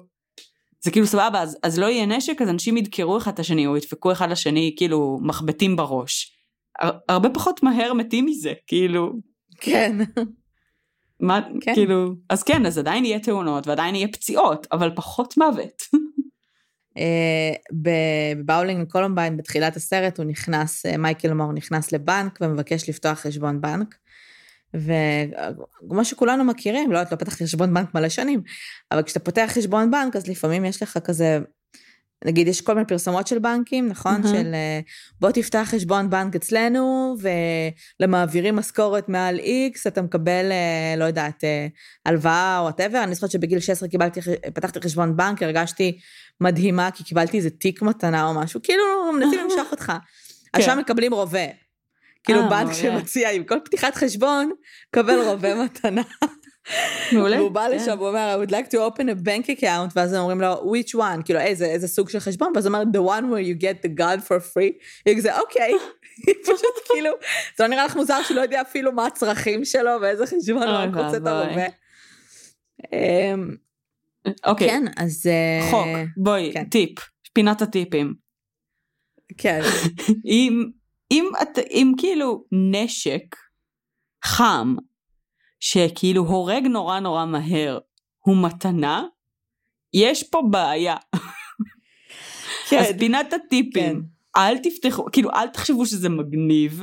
[0.84, 3.76] זה כאילו סבבה, אז, אז לא יהיה נשק, אז אנשים ידקרו אחד את השני, או
[3.76, 6.32] ידפקו אחד לשני, כאילו, מחבטים בראש.
[6.80, 9.12] הר, הרבה פחות מהר מתים מזה, כאילו.
[9.60, 9.98] כן.
[11.24, 11.74] מה, כן.
[11.74, 15.82] כאילו, אז כן, אז עדיין יהיה תאונות ועדיין יהיה פציעות, אבל פחות מוות.
[17.82, 23.94] בבאולינג קולומביין, בתחילת הסרט, הוא נכנס, מייקל מור נכנס לבנק ומבקש לפתוח חשבון בנק.
[24.74, 28.42] וכמו שכולנו מכירים, לא, את לא פתחתי חשבון בנק מלא שנים,
[28.92, 31.38] אבל כשאתה פותח חשבון בנק, אז לפעמים יש לך כזה,
[32.24, 34.22] נגיד יש כל מיני פרסומות של בנקים, נכון?
[34.22, 34.28] Mm-hmm.
[34.28, 34.54] של
[35.20, 37.14] בוא תפתח חשבון בנק אצלנו,
[38.00, 40.44] ולמעבירים משכורת מעל איקס, אתה מקבל,
[40.96, 41.44] לא יודעת,
[42.06, 43.02] הלוואה או whatever.
[43.04, 44.20] אני זוכרת שבגיל 16 קיבלתי,
[44.54, 45.98] פתחתי חשבון בנק, הרגשתי
[46.40, 49.92] מדהימה, כי קיבלתי איזה תיק מתנה או משהו, כאילו מנסים למשוך אותך.
[50.54, 51.46] אז שם מקבלים רובה.
[52.24, 54.50] כאילו אה, בנק שמציע עם כל פתיחת חשבון,
[54.90, 56.02] קבל רובה מתנה.
[57.12, 57.36] מעולה.
[57.36, 60.20] והוא בא לשם, הוא אומר, I would like to open a bank account, ואז הם
[60.20, 61.22] אומרים לו, which one?
[61.24, 62.52] כאילו, איזה, איזה סוג של חשבון?
[62.54, 64.72] ואז הוא אומר, the one where you get the gun for free.
[65.06, 65.72] היא כזה, אוקיי.
[66.44, 67.10] פשוט כאילו,
[67.58, 70.76] זה לא נראה לך מוזר שהוא לא יודע אפילו מה הצרכים שלו ואיזה חשבון הוא
[70.76, 71.66] רק רוצה את הרובה.
[74.46, 74.68] אוקיי.
[74.68, 75.26] כן, אז...
[75.26, 75.86] אה, חוק,
[76.16, 76.64] בואי, כן.
[76.64, 76.98] טיפ,
[77.32, 78.14] פינת הטיפים.
[79.38, 79.60] כן.
[81.70, 83.36] אם כאילו נשק
[84.24, 84.76] חם
[85.64, 87.78] שכאילו הורג נורא נורא מהר
[88.18, 89.04] הוא מתנה,
[89.94, 90.96] יש פה בעיה.
[92.68, 92.78] כן.
[92.78, 94.40] אז פינת הטיפים, כן.
[94.40, 96.82] אל תפתחו, כאילו אל תחשבו שזה מגניב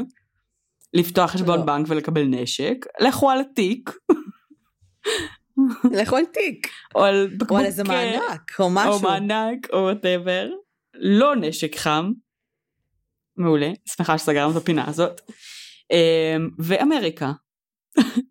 [0.93, 1.65] לפתוח חשבון לא.
[1.65, 3.91] בנק ולקבל נשק, לכו על התיק.
[5.99, 6.67] לכו על תיק.
[6.95, 7.51] או על בקבוק.
[7.51, 8.93] או על איזה מענק, או משהו.
[8.93, 10.49] או מענק, או whatever.
[10.93, 12.11] לא נשק חם,
[13.37, 15.21] מעולה, שמחה שסגרנו את הפינה הזאת.
[15.91, 17.31] אמ, ואמריקה,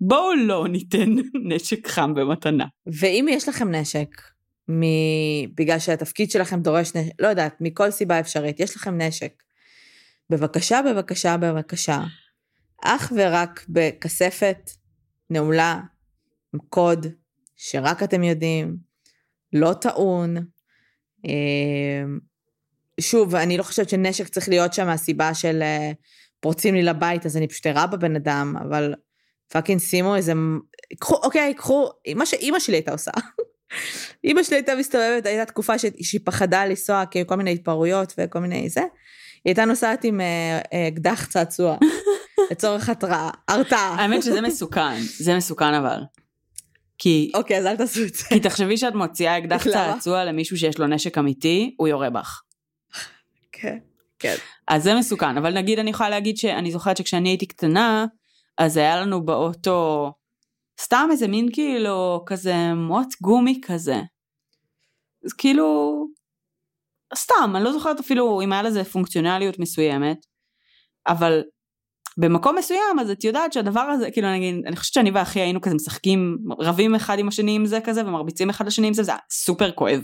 [0.01, 1.09] בואו לא ניתן
[1.45, 2.67] נשק חם במתנה.
[2.87, 4.09] ואם יש לכם נשק,
[4.71, 4.83] מ...
[5.55, 9.33] בגלל שהתפקיד שלכם דורש נשק, לא יודעת, מכל סיבה אפשרית, יש לכם נשק.
[10.31, 12.01] בבקשה, בבקשה, בבקשה,
[12.85, 14.71] אך ורק בכספת
[15.31, 15.81] נעולה,
[16.55, 17.07] עם קוד,
[17.57, 18.77] שרק אתם יודעים,
[19.53, 20.37] לא טעון,
[21.25, 22.19] אמ,
[23.01, 25.95] שוב, אני לא חושבת שנשק צריך להיות שם מהסיבה של uh,
[26.41, 28.95] פורצים לי לבית, אז אני פשוט ארע בבן אדם, אבל
[29.53, 30.33] fucking שימו איזה...
[31.01, 33.11] קחו, אוקיי, קחו, מה שאימא שלי הייתה עושה.
[34.25, 35.85] אימא שלי הייתה מסתובבת, הייתה תקופה ש...
[36.03, 38.81] שהיא פחדה לנסוע כל מיני התפרעויות וכל מיני זה.
[38.81, 41.77] היא הייתה נוסעת עם אה, אקדח uh, uh, צעצוע,
[42.51, 43.95] לצורך התראה, הרתעה.
[43.99, 46.01] האמת שזה מסוכן, זה מסוכן אבל.
[46.99, 47.31] כי...
[47.35, 48.25] אוקיי, אז אל תעשו את זה.
[48.29, 52.43] כי תחשבי שאת מוציאה אקדח צעצוע למישהו שיש לו נשק אמיתי, הוא יורה בך.
[53.53, 53.79] כן,
[54.19, 54.35] כן.
[54.69, 58.07] אז זה מסוכן, אבל נגיד אני יכולה להגיד שאני זוכרת שכשאני הייתי קטנה,
[58.61, 60.13] אז היה לנו באוטו
[60.81, 64.01] סתם איזה מין כאילו כזה מוט גומי כזה.
[65.25, 66.07] אז כאילו,
[67.17, 70.27] סתם, אני לא זוכרת אפילו אם היה לזה פונקציונליות מסוימת,
[71.07, 71.43] אבל
[72.19, 75.75] במקום מסוים אז את יודעת שהדבר הזה, כאילו נגיד, אני חושבת שאני ואחי היינו כזה
[75.75, 79.21] משחקים, רבים אחד עם השני עם זה כזה ומרביצים אחד לשני עם זה, זה היה
[79.31, 80.01] סופר כואב.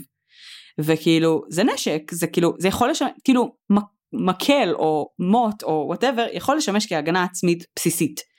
[0.79, 3.55] וכאילו זה נשק זה כאילו זה יכול לשמש כאילו
[4.13, 8.36] מקל או מוט או whatever יכול לשמש כהגנה עצמית בסיסית.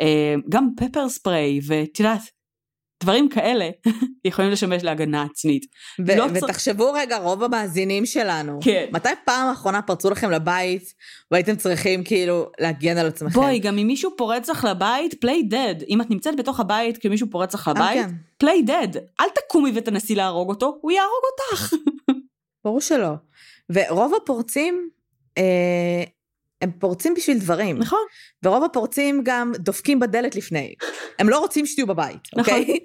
[0.00, 2.20] אה, גם pepper spray ואת יודעת
[3.02, 3.70] דברים כאלה
[4.24, 5.66] יכולים לשמש להגנה עצמית.
[6.06, 6.98] ו- לא ותחשבו צר...
[6.98, 8.86] רגע, רוב המאזינים שלנו, כן.
[8.92, 10.94] מתי פעם אחרונה פרצו לכם לבית
[11.30, 13.34] והייתם צריכים כאילו להגן על עצמכם?
[13.34, 15.74] בואי, גם אם מישהו פורץ לך לבית, play dead.
[15.88, 18.06] אם את נמצאת בתוך הבית כי מישהו פורץ לך לבית,
[18.38, 18.88] play dead.
[19.20, 21.74] אל תקומי ותנסי להרוג אותו, הוא יהרוג אותך.
[22.64, 23.12] ברור שלא.
[23.70, 24.88] ורוב הפורצים,
[25.38, 26.04] אה,
[26.62, 27.78] הם פורצים בשביל דברים.
[27.78, 27.98] נכון.
[28.44, 30.74] ורוב הפורצים גם דופקים בדלת לפני.
[31.18, 32.54] הם לא רוצים שתהיו בבית, נכון.
[32.54, 32.78] אוקיי?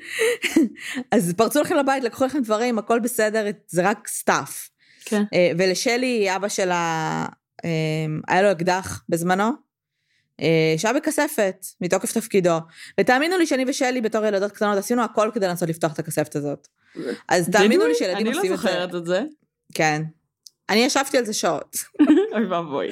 [1.12, 4.70] אז פרצו לכם לבית, לקחו לכם דברים, הכל בסדר, זה רק stuff.
[5.06, 5.24] כן.
[5.34, 7.26] אה, ולשלי, אבא שלה,
[7.66, 7.70] אה,
[8.28, 9.52] היה לו אקדח בזמנו,
[10.42, 12.58] אה, שהיה בכספת, מתוקף תפקידו.
[13.00, 16.68] ותאמינו לי שאני ושלי בתור ילדות קטנות עשינו הכל כדי לנסות לפתוח את הכספת הזאת.
[17.30, 18.70] אז תאמינו לי שילדים עושים את זה.
[18.70, 19.24] אני לא זוכרת את זה.
[19.74, 20.02] כן.
[20.72, 21.76] אני ישבתי על זה שעות.
[22.34, 22.88] אוי ואבוי.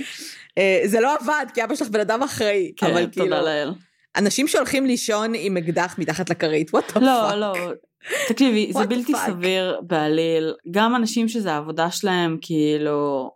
[0.58, 2.72] אה, זה לא עבד, כי אבא שלך בן אדם אחראי.
[2.78, 3.26] כן, אבל כאילו...
[3.26, 3.74] תודה לאל.
[4.16, 7.54] אנשים שהולכים לישון עם אקדח מתחת לכרית, וואט דה לא, לא.
[8.28, 10.54] תקשיבי, זה בלתי סביר בעליל.
[10.72, 13.32] גם אנשים שזה העבודה שלהם, כאילו...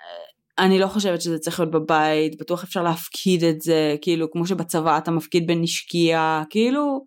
[0.00, 4.46] אה, אני לא חושבת שזה צריך להיות בבית, בטוח אפשר להפקיד את זה, כאילו, כמו
[4.46, 7.04] שבצבא אתה מפקיד בנשקייה, כאילו,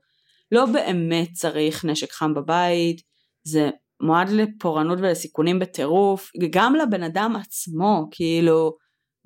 [0.51, 3.01] לא באמת צריך נשק חם בבית,
[3.43, 3.69] זה
[4.01, 8.71] מועד לפורענות ולסיכונים בטירוף, גם לבן אדם עצמו, כאילו,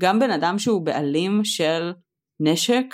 [0.01, 1.91] גם בן אדם שהוא בעלים של
[2.39, 2.85] נשק,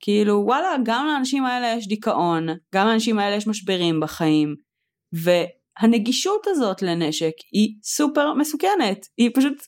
[0.00, 4.54] כאילו וואלה, גם לאנשים האלה יש דיכאון, גם לאנשים האלה יש משברים בחיים,
[5.12, 9.66] והנגישות הזאת לנשק היא סופר מסוכנת, היא פשוט,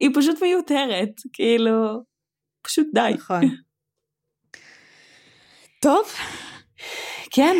[0.00, 2.02] היא פשוט מיותרת, כאילו,
[2.62, 3.10] פשוט די.
[3.14, 3.42] נכון.
[5.82, 6.06] טוב.
[7.30, 7.56] כן,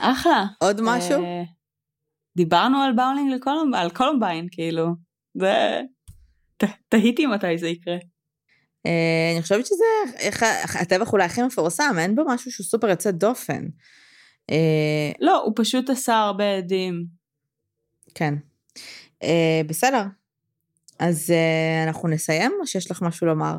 [0.00, 0.44] אחלה.
[0.60, 1.22] עוד משהו?
[2.38, 3.74] דיברנו על באולינג לקולומב...
[3.74, 4.86] על קולומביין, כאילו.
[5.34, 5.80] זה...
[6.56, 7.96] ת- תהיתי מתי זה יקרה.
[8.86, 9.84] אה, אני חושבת שזה
[10.80, 13.64] הטבח אולי הכי מפורסם, אין בו משהו שהוא סופר יוצא דופן.
[14.50, 17.04] אה, לא, הוא פשוט עשה הרבה עדים.
[18.14, 18.34] כן.
[19.22, 20.02] אה, בסדר.
[20.98, 21.32] אז
[21.86, 23.54] אנחנו נסיים, או שיש לך משהו לומר?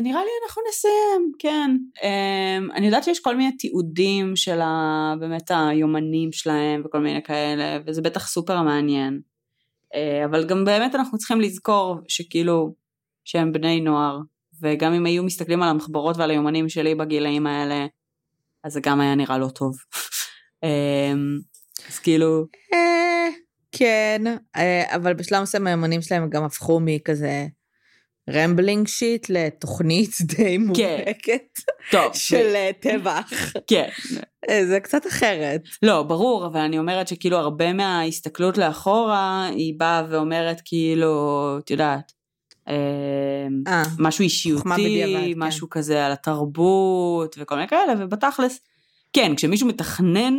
[0.00, 1.76] אה, נראה לי אנחנו נסיים, כן.
[2.02, 7.78] אה, אני יודעת שיש כל מיני תיעודים של ה, באמת היומנים שלהם וכל מיני כאלה,
[7.86, 9.20] וזה בטח סופר מעניין.
[9.94, 12.74] אה, אבל גם באמת אנחנו צריכים לזכור שכאילו,
[13.24, 14.18] שהם בני נוער,
[14.62, 17.86] וגם אם היו מסתכלים על המחברות ועל היומנים שלי בגילאים האלה,
[18.64, 19.76] אז זה גם היה נראה לא טוב.
[20.64, 21.12] אה,
[21.88, 22.44] אז כאילו,
[22.74, 23.28] אה,
[23.72, 24.22] כן,
[24.56, 27.46] אה, אבל בשלב מסוים היומנים שלהם גם הפכו מכזה
[28.32, 31.58] רמבלינג שיט לתוכנית די מובהקת
[31.90, 33.32] טוב, של אה, טבח.
[33.70, 33.88] כן.
[34.50, 35.62] אה, זה קצת אחרת.
[35.82, 42.12] לא, ברור, אבל אני אומרת שכאילו הרבה מההסתכלות לאחורה, היא באה ואומרת כאילו, את יודעת,
[42.68, 44.24] אה, אה, משהו
[44.56, 45.40] חוכמה בדיעבד, אישיותי, כן.
[45.42, 48.60] משהו כזה על התרבות וכל מיני כאלה, ובתכלס,
[49.12, 50.34] כן, כשמישהו מתכנן,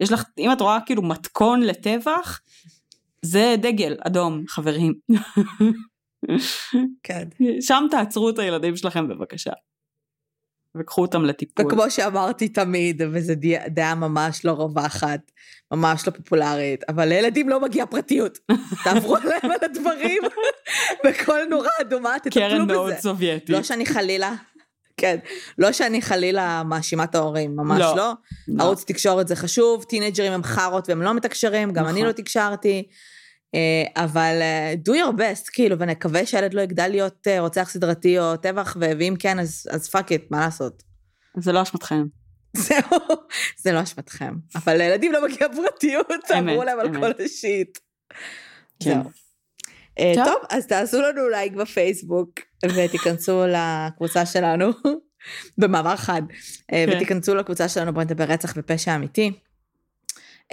[0.00, 2.40] יש לך, אם את רואה כאילו מתכון לטבח,
[3.22, 4.94] זה דגל אדום, חברים.
[7.02, 7.28] כן.
[7.60, 9.52] שם תעצרו את הילדים שלכם בבקשה.
[10.76, 11.66] וקחו אותם לטיפול.
[11.66, 13.32] וכמו שאמרתי תמיד, וזו
[13.70, 15.20] דעה- ממש לא רווחת,
[15.72, 18.38] ממש לא פופולרית, אבל לילדים לא מגיע פרטיות.
[18.84, 20.22] תעברו עליהם על הדברים,
[21.06, 22.54] בכל נורה אדומה, תטפלו בזה.
[22.56, 23.50] קרן מאוד סובייטית.
[23.50, 24.34] לא שאני חלילה,
[24.96, 25.16] כן,
[25.58, 27.96] לא שאני חלילה מאשימה את ההורים, ממש לא.
[27.96, 28.12] לא.
[28.48, 28.64] לא.
[28.64, 32.06] ערוץ תקשורת זה חשוב, טינאייג'רים הם חארות והם לא מתקשרים, גם אני נכון.
[32.06, 32.88] לא תקשרתי.
[33.54, 38.18] אה, אבל אה, do your best, כאילו, ונקווה שהילד לא יגדל להיות אה, רוצח סדרתי
[38.18, 40.82] או טבח, ואם כן, אז, fuck it, מה לעשות?
[41.36, 42.04] זה לא אשמתכם.
[42.56, 42.98] זהו,
[43.58, 44.34] זה לא אשמתכם.
[44.54, 47.00] אבל לילדים לא מגיע פרטיות, תעברו להם על.
[47.00, 47.78] כל ה shit.
[48.82, 49.00] כן.
[50.14, 50.42] טוב.
[50.50, 52.30] אז תעשו לנו לייק בפייסבוק,
[52.64, 54.70] ותיכנסו לקבוצה שלנו,
[55.58, 56.22] במעבר חד,
[56.68, 56.88] כן.
[56.92, 59.32] ותיכנסו לקבוצה שלנו בוא נדבר רצח ופשע אמיתי.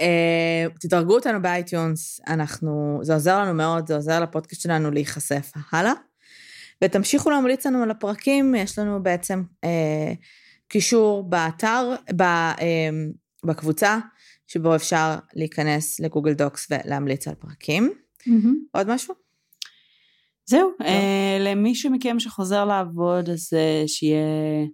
[0.00, 5.52] אה, תדרגו אותנו ב iTunes, אנחנו, זה עוזר לנו מאוד, זה עוזר לפודקאסט שלנו להיחשף
[5.72, 5.92] הלאה.
[6.84, 10.12] ותמשיכו להמליץ לנו על הפרקים, יש לנו בעצם אה,
[10.68, 12.56] קישור באתר, ב, אה,
[13.44, 13.98] בקבוצה,
[14.46, 17.92] שבו אפשר להיכנס לגוגל דוקס ולהמליץ על פרקים.
[18.72, 19.14] עוד משהו?
[20.46, 24.66] זהו, אה, למי מכם שחוזר לעבוד אז אה, שיהיה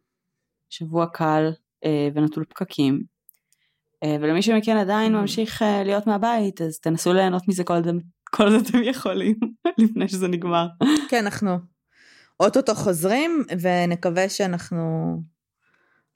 [0.71, 1.51] שבוע קל
[1.85, 3.18] אה, ונטול פקקים.
[4.05, 7.87] אה, ולמי שמכן עדיין ממשיך אה, להיות מהבית אז תנסו ליהנות מזה כל עוד
[8.31, 9.35] כל עוד אתם יכולים
[9.79, 10.67] לפני שזה נגמר.
[11.09, 11.59] כן, אנחנו
[12.41, 15.17] אוטוטו חוזרים, ונקווה שאנחנו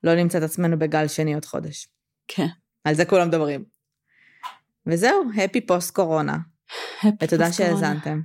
[0.04, 1.88] לא נמצא את עצמנו בגל שני עוד חודש.
[2.28, 2.46] כן.
[2.84, 3.64] על זה כולם מדברים.
[4.86, 6.36] וזהו, happy post קורונה.
[7.22, 8.20] ותודה שהאזנתם.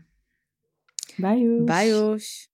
[1.20, 1.40] ביי.
[1.66, 2.46] ביי יוש.